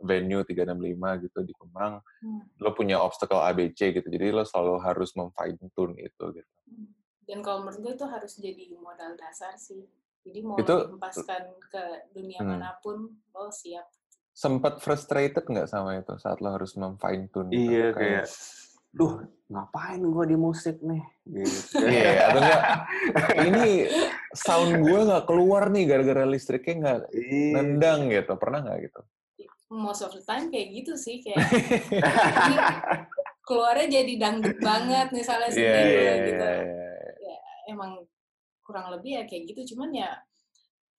[0.01, 2.41] venue 365 gitu di Kemang Hmm.
[2.57, 6.89] lo punya obstacle ABC gitu jadi lo selalu harus memfine tune itu gitu Hmm.
[7.23, 9.87] Dan kalau menurut gue itu harus jadi modal dasar sih.
[10.27, 12.59] Jadi mau Itu- lo hempaskan ke dunia Hmm.
[12.59, 13.87] mana pun, lo siap.
[14.33, 17.69] sempat frustrated nggak sama itu saat lo harus memfine tune gitu?
[17.69, 18.25] iya kayak
[18.93, 22.61] duh ngapain gue di musik nih gitu Iya, atau enggak,
[23.41, 23.67] ini
[24.33, 27.49] sound gue nggak keluar nih gara-gara listriknya nggak Iya.
[27.57, 28.33] nendang gitu.
[28.37, 29.01] Pernah nggak gitu?
[29.73, 31.21] Most of the time kayak gitu sih.
[31.21, 32.55] Kayak ini
[33.49, 36.45] keluarnya jadi dangdut banget misalnya Iya, sendiri iya, gitu.
[36.45, 37.37] iya, iya.
[37.69, 37.91] Emang
[38.61, 39.73] kurang lebih ya kayak gitu.
[39.73, 40.09] Cuman ya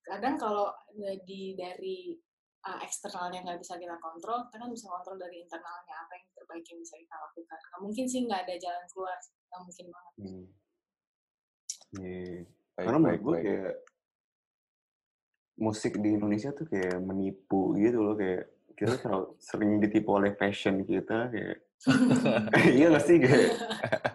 [0.02, 0.68] kadang kalau
[1.24, 2.12] di dari
[2.64, 6.64] uh, eksternalnya nggak bisa kita kontrol, kita kan bisa kontrol dari internalnya apa yang terbaik
[6.64, 7.58] yang bisa kita lakukan.
[7.60, 10.14] Nggak mungkin sih nggak ada jalan keluar, nggak mungkin banget.
[10.18, 10.46] Hmm.
[11.94, 12.42] Iya.
[12.74, 13.44] Baik, Karena menurut gue baik.
[13.46, 13.74] kayak
[15.54, 20.82] musik di Indonesia tuh kayak menipu gitu loh kayak kita terlalu sering ditipu oleh fashion
[20.82, 21.62] kita kayak
[22.74, 23.54] iya gak sih kayak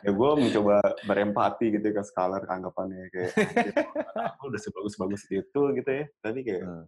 [0.02, 3.32] ya gue mencoba berempati gitu ke scholar anggapannya kayak
[4.36, 6.86] aku udah sebagus-bagus itu gitu ya tapi kayak Hmm.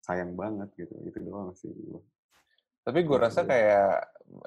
[0.00, 1.70] Sayang banget gitu itu doang sih.
[2.80, 3.92] Tapi gue Iya, rasa kayak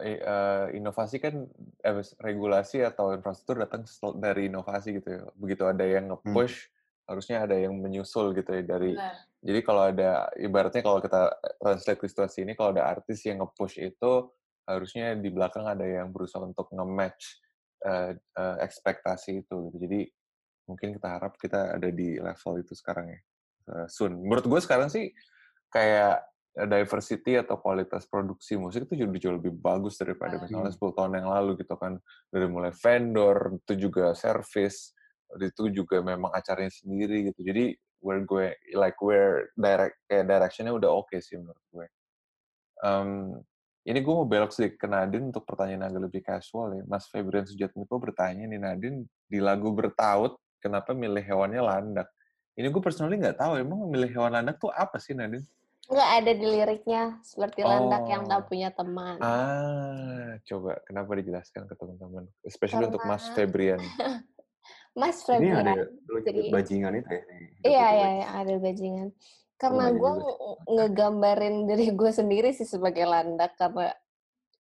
[0.01, 1.45] eh, eh, inovasi kan
[1.85, 3.85] eh, regulasi atau infrastruktur datang
[4.17, 5.21] dari inovasi gitu ya.
[5.37, 6.55] Begitu ada yang nge-push,
[7.05, 8.97] harusnya ada yang menyusul gitu ya dari.
[8.97, 9.15] Benar.
[9.43, 11.29] Jadi kalau ada ibaratnya kalau kita
[11.59, 14.31] translate ke situasi ini, kalau ada artis yang nge-push itu
[14.63, 17.43] harusnya di belakang ada yang berusaha untuk nge-match
[17.85, 19.69] eh, eh, ekspektasi itu.
[19.69, 19.77] Gitu.
[19.83, 20.01] Jadi
[20.63, 23.19] mungkin kita harap kita ada di level itu sekarang ya.
[23.63, 24.15] eh, soon.
[24.23, 25.11] Menurut gue sekarang sih
[25.73, 26.21] kayak
[26.53, 30.41] diversity atau kualitas produksi musik itu jauh, lebih bagus daripada Ah.
[30.45, 31.97] misalnya 10 tahun yang lalu gitu kan.
[32.29, 34.93] Dari mulai vendor itu juga service
[35.41, 37.41] itu juga memang acaranya sendiri gitu.
[37.41, 37.73] Jadi
[38.05, 41.85] where gue like where direct kayak directionnya udah oke sih menurut gue.
[42.85, 43.09] Em,
[43.89, 46.83] ini gue mau belok sedikit ke Nadine untuk pertanyaan agak lebih casual ya.
[46.85, 52.13] Mas Febrian Sujatmiko bertanya nih Nadine di lagu bertaut kenapa milih hewannya landak?
[52.53, 55.41] Ini gue personally nggak tahu emang milih hewan landak tuh apa sih Nadine
[55.83, 58.29] Nggak ada di liriknya seperti landak yang Oh.
[58.29, 59.19] tak punya teman.
[59.19, 63.79] Ah, coba kenapa dijelaskan ke teman-teman, especially untuk Mas Febrian.
[64.93, 65.87] Mas ini ada Febrian.
[66.05, 67.23] lu nyebut Jadi- bajingan itu ya
[67.63, 69.07] Iya, iya, iya, ada bajingan.
[69.55, 70.11] Karena gue
[70.69, 73.91] ngegambarin diri gue sendiri sih sebagai landak karena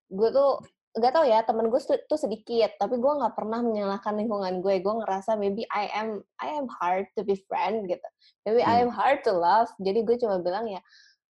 [0.09, 0.59] gue tuh
[0.93, 4.77] gak tau ya temen gue tuh, tuh sedikit tapi gue nggak pernah menyalahkan lingkungan gue
[4.77, 8.05] gue ngerasa maybe I am I am hard to be friend gitu
[8.45, 8.99] maybe I am Hmm.
[9.01, 10.85] hard to love jadi gue cuma bilang ya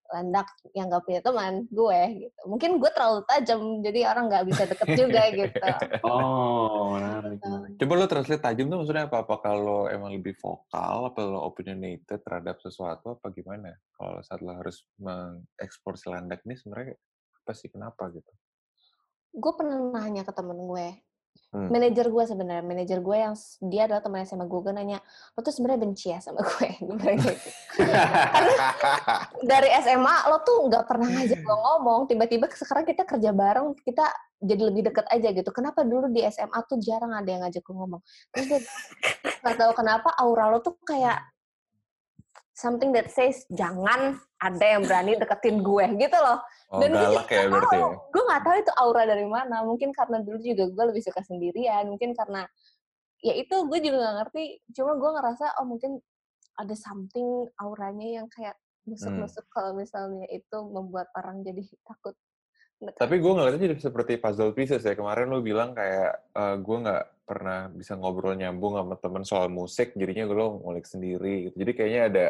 [0.09, 4.63] landak yang gak punya teman gue gitu mungkin gue terlalu tajam jadi orang nggak bisa
[4.65, 5.65] deket juga gitu
[6.09, 9.23] oh menarik menarik Coba lo translate tajam tuh maksudnya apa?
[9.23, 13.71] Apa kalau emang lebih vokal, apa lo opinionated terhadap sesuatu, apa gimana?
[13.95, 16.99] Kalau saat lo harus mengeksplor si landak ini sebenarnya
[17.39, 18.27] apa sih, kenapa gitu?
[19.33, 20.87] gue pernah nanya ke temen gue
[21.49, 21.65] Hmm.
[21.73, 23.33] manajer gue sebenarnya manajer gue yang
[23.65, 25.01] dia adalah teman SMA gue gue nanya
[25.33, 27.49] lo tuh sebenarnya benci ya sama gue bilang gitu.
[29.49, 32.05] dari SMA lo tuh nggak pernah ngajak gue ngomong.
[32.05, 34.05] Tiba-tiba sekarang kita kerja bareng kita
[34.39, 35.49] jadi lebih deket aja gitu.
[35.49, 38.01] Kenapa dulu di SMA tuh jarang ada yang ngajak gue ngomong?
[38.29, 38.59] Terus dia
[39.41, 41.17] nggak tahu kenapa aura lo tuh kayak
[42.59, 47.29] something that says jangan ada yang berani deketin gue gitu loh Oh, Dan gue galak
[47.33, 47.89] ya berarti ya?
[47.97, 51.89] gue nggak tahu itu aura dari mana mungkin karena dulu juga gue lebih suka sendirian
[51.89, 52.45] mungkin karena
[53.25, 54.43] ya itu gue juga nggak ngerti
[54.77, 55.97] cuma gue ngerasa oh mungkin
[56.61, 58.53] ada something auranya yang kayak
[58.85, 62.13] nusuk-nusuk kalau misalnya itu membuat orang jadi takut.
[62.79, 64.95] Tapi gue ngeliatnya jadi seperti puzzle pieces ya.
[64.95, 69.93] Kemarin lo bilang kayak eh, gue nggak pernah bisa ngobrol nyambung sama temen soal musik,
[69.99, 71.49] jadinya gue lo ngulik sendiri.
[71.51, 71.55] Gitu.
[71.59, 72.25] Jadi kayaknya ada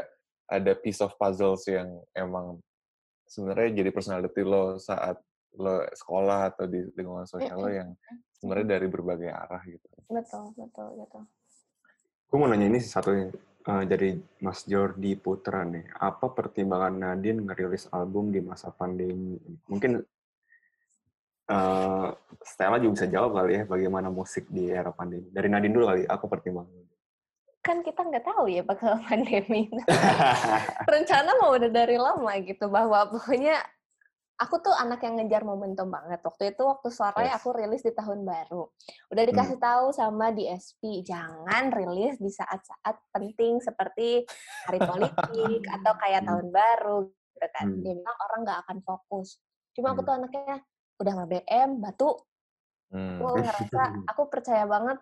[0.50, 2.58] ada piece of puzzles yang emang
[3.30, 5.22] sebenarnya jadi personality lo saat
[5.58, 7.90] lo sekolah atau di lingkungan sosial lo yang
[8.38, 9.86] sebenarnya dari berbagai arah gitu.
[10.10, 11.24] betul betul betul
[12.30, 14.14] gue mau nanya ini satu eh, dari
[14.46, 19.38] Mas Jordi Putra nih apa pertimbangan Nadine ngerilis album di masa pandemi?
[19.66, 19.98] Mungkin
[21.50, 22.10] eh
[22.46, 25.34] Stella juga bisa jawab kali ya bagaimana musik di era pandemi.
[25.34, 26.79] Dari Nadine dulu kali aku pertimbangan
[27.60, 29.68] kan kita nggak tahu ya bakal pandemi
[30.94, 33.60] rencana mau udah dari lama gitu bahwa pokoknya
[34.40, 37.44] aku tuh anak yang ngejar momentum banget waktu itu waktu suara Yes.
[37.44, 38.72] aku rilis di tahun baru
[39.12, 44.24] udah dikasih tahu sama DSP jangan rilis di saat-saat penting seperti
[44.64, 46.30] hari politik atau kayak Hmm.
[46.32, 47.84] tahun baru gitu kan Hmm.
[47.84, 49.44] dia bilang orang nggak akan fokus
[49.76, 50.08] cuma aku Hmm.
[50.08, 50.56] tuh anaknya
[50.96, 52.12] udah BM batu
[52.90, 53.22] Hmm.
[53.22, 54.98] aku ngerasa aku percaya banget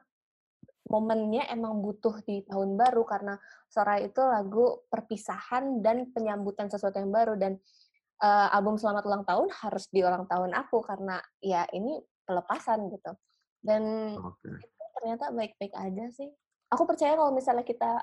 [0.88, 3.36] momennya emang butuh di tahun baru karena
[3.68, 7.36] Sorai itu lagu perpisahan dan penyambutan sesuatu yang baru.
[7.36, 7.60] Dan
[8.24, 13.12] eh, album Selamat Ulang Tahun harus di ulang tahun aku karena ya ini pelepasan gitu.
[13.60, 14.48] Dan Oke.
[14.64, 16.32] itu ternyata baik-baik aja sih.
[16.72, 18.00] Aku percaya kalau misalnya kita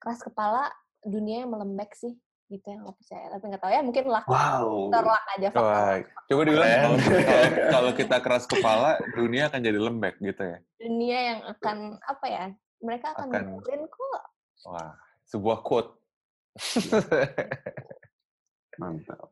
[0.00, 0.68] keras kepala
[1.04, 2.16] dunia yang melembek sih
[2.48, 5.96] gitu yang aku percaya tapi nggak tahu ya mungkin luck wow terluck aja faktor
[6.28, 10.58] coba diulang kalau, kalau, kalau kita keras kepala, dunia akan jadi lembek gitu ya.
[10.80, 12.44] dunia yang akan apa ya
[12.80, 13.44] mereka akan Akan.
[13.60, 14.22] dengerin kok
[14.66, 14.90] Wah,
[15.22, 15.94] sebuah quote.
[18.82, 19.30] mantap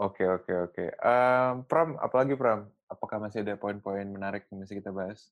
[0.00, 0.84] Oke, oke, oke.
[0.88, 2.64] Em, Pram, apalagi Pram?
[2.88, 5.28] Apakah masih ada poin-poin menarik yang masih kita bahas?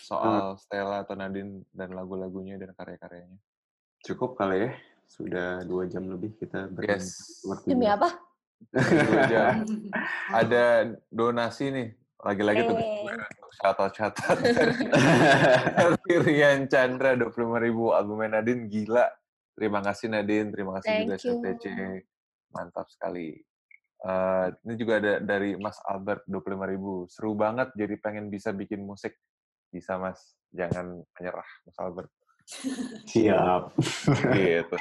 [0.00, 3.36] Soal Stella atau Nadine dan lagu-lagunya dan karya-karyanya.
[4.06, 4.70] cukup kali ya
[5.06, 7.42] sudah dua jam lebih kita berbincang Yes.
[7.64, 8.10] demi apa
[8.72, 9.62] Dua jam.
[10.40, 10.64] Ada
[11.08, 11.88] donasi nih.
[12.16, 13.04] Lagi-lagi tuh Eh.
[13.04, 19.06] untuk catat-catat dari, Rian Chandra 25 ribu album Nadine gila
[19.52, 21.40] Terima kasih Nadine, terima kasih juga Thank you.
[21.40, 21.66] CTC.
[22.52, 23.40] Mantap sekali.
[23.98, 27.08] Eh, ini juga ada dari Mas Albert 25.000.
[27.08, 29.16] Seru banget jadi pengen bisa bikin musik.
[29.68, 30.20] Bisa Mas,
[30.52, 32.12] jangan menyerah Mas Albert.
[33.10, 33.62] Siap.
[34.34, 34.76] gitu.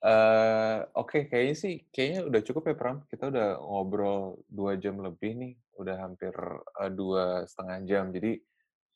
[0.00, 2.96] Eh, Oke, kayaknya sih, kayaknya udah cukup ya Pram.
[3.06, 6.32] Kita udah ngobrol dua jam lebih nih, udah hampir
[6.80, 8.04] eh, dua setengah jam.
[8.10, 8.40] Jadi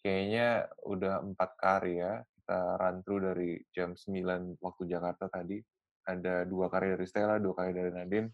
[0.01, 2.25] kayaknya udah empat karya.
[2.25, 5.57] Kita run through dari jam 9 waktu Jakarta tadi.
[6.05, 8.29] Ada dua karya dari Stella, dua karya dari Nadine.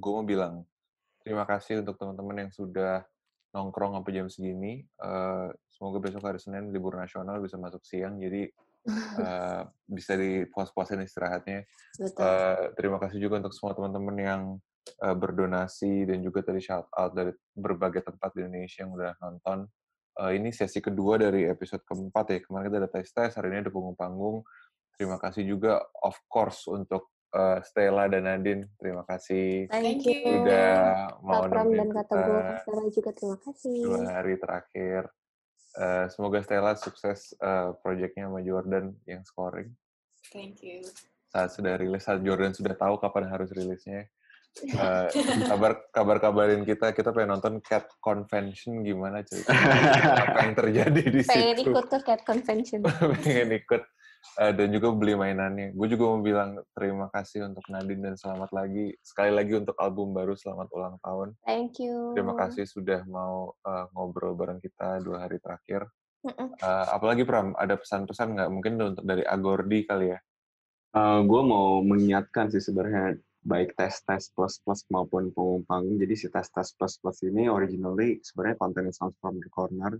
[0.00, 0.64] Gue mau bilang
[1.20, 3.04] terima kasih untuk teman-teman yang sudah
[3.50, 4.82] nongkrong sampai jam segini.
[4.82, 8.46] Eh, semoga besok hari Senin libur nasional bisa masuk siang, jadi
[9.26, 11.66] eh, bisa dipuas-puasin istirahatnya.
[11.98, 12.22] Betul.
[12.22, 14.42] Eh, terima kasih juga untuk semua teman-teman yang
[15.02, 19.58] eh, berdonasi dan juga tadi shout out dari berbagai tempat di Indonesia yang udah nonton.
[20.20, 22.38] Eh, ini sesi kedua dari episode keempat ya.
[22.44, 24.42] Kemarin kita ada tes-tes, hari ini ada panggung-panggung.
[24.94, 28.68] Terima kasih juga of course untuk eh, Stella dan Nadine.
[28.76, 30.42] Terima kasih Thank you.
[30.42, 33.78] udah mau dan kata gue Kastara juga terima kasih.
[33.86, 35.02] dua hari terakhir.
[35.70, 39.70] Eh, semoga Stella sukses eh, proyeknya sama Jordan yang scoring.
[40.34, 40.82] Thank you.
[41.30, 44.10] Saat sudah rilis, saat Jordan sudah tahu kapan harus rilisnya.
[44.66, 45.06] Eh,
[45.50, 51.22] kabar kabar kabarin kita kita pengen nonton cat convention gimana cerita apa yang terjadi di
[51.22, 52.82] Pengen situ ikut ke Cat Convention.
[53.22, 53.82] pengen ikut
[54.40, 58.52] Eh, dan juga beli mainannya gue juga mau bilang terima kasih untuk Nadine dan selamat
[58.52, 62.12] lagi sekali lagi untuk album baru selamat ulang tahun Thank you.
[62.12, 65.88] terima kasih sudah mau eh, ngobrol bareng kita dua hari terakhir.
[66.20, 70.20] Eh, apalagi Pram ada pesan-pesan nggak mungkin untuk dari Agordi kali ya
[71.22, 73.14] gue mau mengingatkan sih sebenarnya
[73.46, 75.96] baik tes tes plus plus maupun panggung panggung.
[75.96, 79.96] Jadi si tes tes plus plus ini originally sebenarnya kontennya Sounds from the Corner.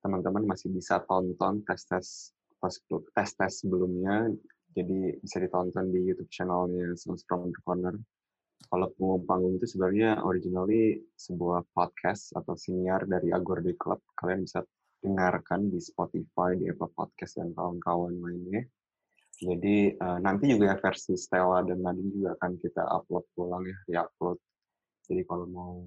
[0.00, 2.32] Teman-teman masih bisa tonton tes tes
[2.64, 2.80] plus
[3.12, 4.32] tes tes sebelumnya.
[4.72, 7.92] Jadi bisa ditonton di YouTube channelnya Sounds from the Corner.
[8.64, 14.00] Kalau panggung panggung itu sebenarnya originally sebuah podcast atau siniar dari Agordi Club.
[14.16, 14.64] Kalian bisa
[15.04, 18.64] dengarkan di Spotify, di Apple Podcast dan kawan-kawan lainnya.
[19.36, 24.40] Jadi eh, nanti juga versi Stella dan Nadine juga akan kita upload ulang ya, di-upload.
[25.04, 25.84] Jadi kalau mau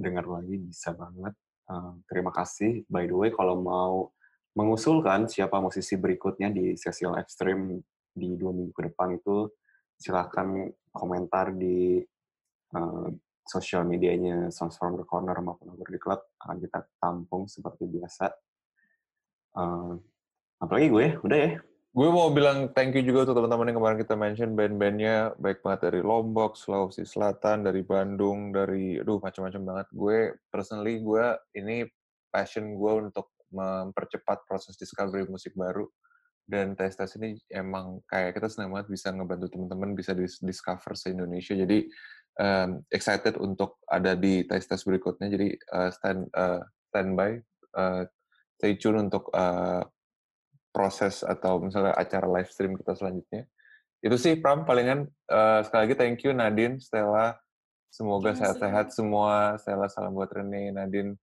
[0.00, 1.36] dengar lagi bisa banget.
[1.68, 2.88] Eh, terima kasih.
[2.88, 4.16] By the way, kalau mau
[4.56, 7.76] mengusulkan siapa musisi berikutnya di sesi live stream
[8.16, 9.52] di dua minggu ke depan itu
[10.00, 12.00] silahkan komentar di
[12.72, 13.08] eh,
[13.46, 18.26] sosial medianya Songs from the Corner maupun Over the Club akan kita tampung seperti biasa.
[19.60, 19.92] Eh,
[20.64, 21.52] apalagi gue, udah ya.
[21.96, 25.88] Gue mau bilang thank you juga untuk teman-teman yang kemarin kita mention band-bandnya baik banget
[25.88, 29.86] dari Lombok, Sulawesi Selatan, dari Bandung, dari aduh macam-macam banget.
[29.96, 31.24] Gue personally gue
[31.56, 31.88] ini
[32.28, 35.86] passion gue untuk mempercepat proses discovery musik baru
[36.46, 41.10] dan tes-tes ini emang kayak kita senang banget bisa ngebantu teman-teman bisa dis- discover se
[41.10, 41.58] Indonesia.
[41.58, 41.90] Jadi
[42.38, 45.26] um, excited untuk ada di tes-tes berikutnya.
[45.26, 46.62] Jadi uh, stand uh,
[46.94, 47.42] standby,
[47.74, 48.06] uh,
[48.56, 49.82] stay tune untuk uh,
[50.76, 53.48] proses atau misalnya acara live stream kita selanjutnya.
[54.04, 57.32] Itu sih Pram palingan eh, sekali lagi thank you Nadine, Stella.
[57.88, 58.44] Semoga kasih.
[58.44, 59.56] sehat-sehat semua.
[59.56, 61.16] Stella salam buat Rene, Nadine.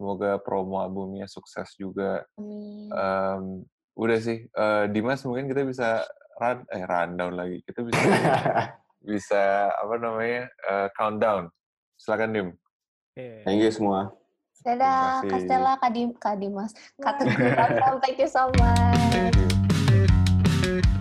[0.00, 2.24] Semoga promo albumnya sukses juga.
[2.40, 2.88] Amin.
[2.88, 3.42] Em,
[3.92, 6.08] udah sih, eh, Dimas mungkin kita bisa
[6.40, 7.60] run, eh rundown lagi.
[7.68, 8.00] Kita bisa
[9.12, 11.52] bisa apa namanya eh, countdown.
[12.00, 12.48] Silakan Dim.
[13.44, 14.08] Thank you semua.
[14.64, 15.28] Dadah, kasih.
[15.28, 19.12] Kak Stella, Kak, Dim, Kak Dimas, Kak Teguh, thank you so much.
[19.12, 19.36] Thank
[20.88, 20.99] you.